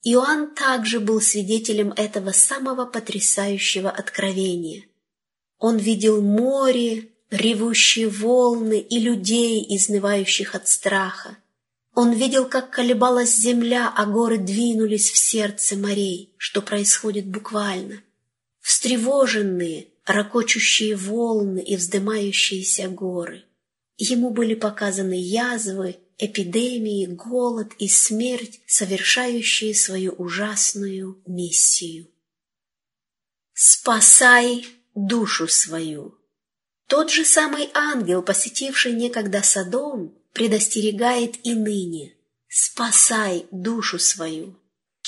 Иоанн 0.02 0.54
также 0.54 1.00
был 1.00 1.20
свидетелем 1.20 1.92
этого 1.92 2.32
самого 2.32 2.86
потрясающего 2.86 3.90
откровения. 3.90 4.84
Он 5.58 5.76
видел 5.76 6.22
море, 6.22 7.10
ревущие 7.30 8.08
волны 8.08 8.80
и 8.80 8.98
людей, 8.98 9.64
изнывающих 9.76 10.54
от 10.54 10.68
страха. 10.68 11.36
Он 11.94 12.12
видел, 12.12 12.46
как 12.46 12.70
колебалась 12.70 13.36
земля, 13.36 13.92
а 13.94 14.06
горы 14.06 14.38
двинулись 14.38 15.10
в 15.10 15.18
сердце 15.18 15.76
морей, 15.76 16.32
что 16.38 16.62
происходит 16.62 17.26
буквально. 17.26 18.02
Встревоженные, 18.68 19.88
ракочущие 20.04 20.94
волны 20.94 21.60
и 21.60 21.74
вздымающиеся 21.74 22.88
горы. 22.88 23.46
Ему 23.96 24.28
были 24.28 24.52
показаны 24.52 25.14
язвы, 25.18 25.96
эпидемии, 26.18 27.06
голод 27.06 27.72
и 27.78 27.88
смерть, 27.88 28.60
совершающие 28.66 29.74
свою 29.74 30.12
ужасную 30.12 31.18
миссию. 31.26 32.10
«Спасай 33.54 34.66
душу 34.94 35.48
свою!» 35.48 36.18
Тот 36.88 37.10
же 37.10 37.24
самый 37.24 37.70
ангел, 37.72 38.20
посетивший 38.20 38.92
некогда 38.92 39.42
Содом, 39.42 40.14
предостерегает 40.34 41.36
и 41.42 41.54
ныне 41.54 42.18
«Спасай 42.48 43.46
душу 43.50 43.98
свою!» 43.98 44.57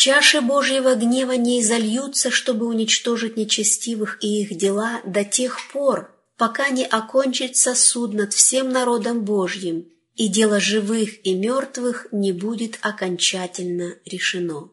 Чаши 0.02 0.40
Божьего 0.40 0.94
гнева 0.94 1.32
не 1.32 1.60
изольются, 1.60 2.30
чтобы 2.30 2.64
уничтожить 2.64 3.36
нечестивых 3.36 4.16
и 4.22 4.40
их 4.40 4.56
дела 4.56 5.02
до 5.04 5.24
тех 5.26 5.58
пор, 5.70 6.10
пока 6.38 6.70
не 6.70 6.86
окончится 6.86 7.74
суд 7.74 8.14
над 8.14 8.32
всем 8.32 8.70
народом 8.70 9.26
Божьим, 9.26 9.92
и 10.14 10.28
дело 10.28 10.58
живых 10.58 11.26
и 11.26 11.34
мертвых 11.34 12.06
не 12.12 12.32
будет 12.32 12.78
окончательно 12.80 13.96
решено. 14.06 14.70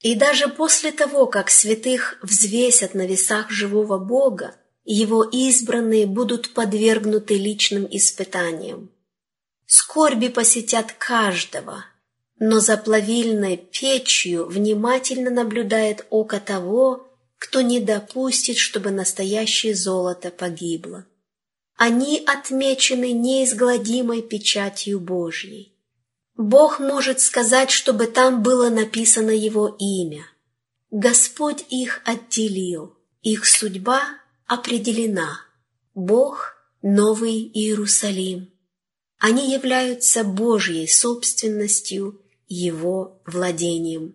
И 0.00 0.14
даже 0.14 0.46
после 0.46 0.92
того, 0.92 1.26
как 1.26 1.50
святых 1.50 2.20
взвесят 2.22 2.94
на 2.94 3.04
весах 3.04 3.50
живого 3.50 3.98
Бога, 3.98 4.54
его 4.84 5.24
избранные 5.24 6.06
будут 6.06 6.50
подвергнуты 6.50 7.34
личным 7.34 7.88
испытаниям. 7.90 8.92
Скорби 9.66 10.28
посетят 10.28 10.92
каждого– 10.92 11.84
но 12.44 12.58
за 12.58 12.76
плавильной 12.76 13.56
печью 13.56 14.46
внимательно 14.46 15.30
наблюдает 15.30 16.04
око 16.10 16.40
того, 16.40 17.06
кто 17.38 17.60
не 17.60 17.78
допустит, 17.78 18.56
чтобы 18.56 18.90
настоящее 18.90 19.76
золото 19.76 20.32
погибло. 20.32 21.06
Они 21.76 22.20
отмечены 22.26 23.12
неизгладимой 23.12 24.22
печатью 24.22 24.98
Божьей. 24.98 25.78
Бог 26.34 26.80
может 26.80 27.20
сказать, 27.20 27.70
чтобы 27.70 28.06
там 28.06 28.42
было 28.42 28.70
написано 28.70 29.30
Его 29.30 29.76
имя. 29.78 30.26
Господь 30.90 31.64
их 31.70 32.00
отделил, 32.04 32.96
их 33.22 33.46
судьба 33.46 34.02
определена. 34.48 35.42
Бог— 35.94 36.56
Новый 36.82 37.48
Иерусалим. 37.54 38.50
Они 39.18 39.52
являются 39.52 40.24
Божьей 40.24 40.88
собственностью 40.88 42.21
его 42.48 43.22
владением. 43.26 44.14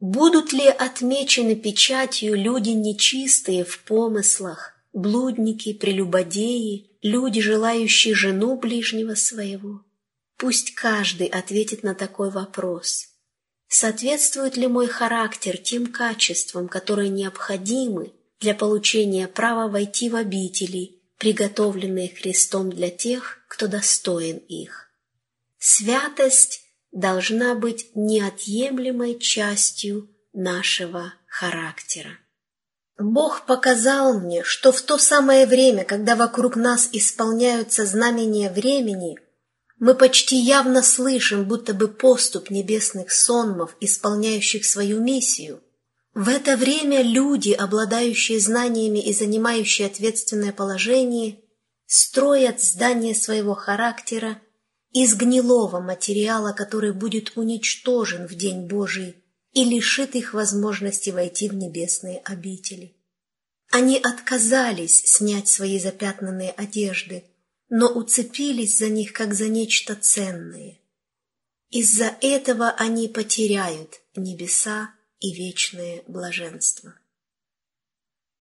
Будут 0.00 0.52
ли 0.52 0.66
отмечены 0.66 1.54
печатью 1.54 2.34
люди 2.34 2.70
нечистые 2.70 3.64
в 3.64 3.84
помыслах, 3.84 4.74
блудники, 4.92 5.72
прелюбодеи, 5.72 6.90
люди, 7.02 7.40
желающие 7.40 8.14
жену 8.14 8.56
ближнего 8.56 9.14
своего? 9.14 9.84
Пусть 10.36 10.74
каждый 10.74 11.28
ответит 11.28 11.84
на 11.84 11.94
такой 11.94 12.30
вопрос. 12.30 13.10
Соответствует 13.68 14.56
ли 14.56 14.66
мой 14.66 14.88
характер 14.88 15.56
тем 15.56 15.86
качествам, 15.86 16.68
которые 16.68 17.08
необходимы 17.08 18.12
для 18.40 18.54
получения 18.54 19.28
права 19.28 19.68
войти 19.68 20.10
в 20.10 20.16
обители, 20.16 21.00
приготовленные 21.16 22.08
Христом 22.08 22.70
для 22.70 22.90
тех, 22.90 23.38
кто 23.46 23.68
достоин 23.68 24.38
их? 24.38 24.90
Святость 25.58 26.61
должна 26.92 27.54
быть 27.54 27.90
неотъемлемой 27.94 29.18
частью 29.18 30.08
нашего 30.32 31.14
характера. 31.26 32.18
Бог 32.98 33.46
показал 33.46 34.20
мне, 34.20 34.44
что 34.44 34.70
в 34.70 34.82
то 34.82 34.98
самое 34.98 35.46
время, 35.46 35.84
когда 35.84 36.14
вокруг 36.14 36.56
нас 36.56 36.88
исполняются 36.92 37.86
знамения 37.86 38.50
времени, 38.50 39.18
Мы 39.82 39.96
почти 39.96 40.36
явно 40.36 40.80
слышим, 40.80 41.44
будто 41.44 41.74
бы 41.74 41.88
поступ 41.88 42.50
небесных 42.50 43.10
сонмов, 43.10 43.76
исполняющих 43.80 44.64
свою 44.64 45.00
миссию. 45.00 45.60
В 46.14 46.28
это 46.28 46.56
время 46.56 47.02
люди, 47.02 47.50
обладающие 47.50 48.38
знаниями 48.38 49.00
и 49.00 49.12
занимающие 49.12 49.88
ответственное 49.88 50.52
положение, 50.52 51.40
строят 51.86 52.62
здание 52.62 53.16
своего 53.16 53.54
характера 53.54 54.40
из 54.92 55.14
гнилого 55.14 55.80
материала, 55.80 56.52
который 56.52 56.92
будет 56.92 57.36
уничтожен 57.36 58.26
в 58.26 58.34
День 58.34 58.66
Божий 58.66 59.16
и 59.52 59.64
лишит 59.64 60.14
их 60.14 60.34
возможности 60.34 61.10
войти 61.10 61.48
в 61.48 61.54
небесные 61.54 62.18
обители. 62.24 62.94
Они 63.70 63.96
отказались 63.96 65.02
снять 65.06 65.48
свои 65.48 65.78
запятнанные 65.78 66.50
одежды, 66.50 67.24
но 67.70 67.88
уцепились 67.88 68.78
за 68.78 68.88
них, 68.88 69.14
как 69.14 69.32
за 69.32 69.48
нечто 69.48 69.94
ценное. 69.94 70.78
Из-за 71.70 72.14
этого 72.20 72.70
они 72.72 73.08
потеряют 73.08 74.00
небеса 74.14 74.90
и 75.20 75.32
вечное 75.32 76.02
блаженство. 76.06 76.94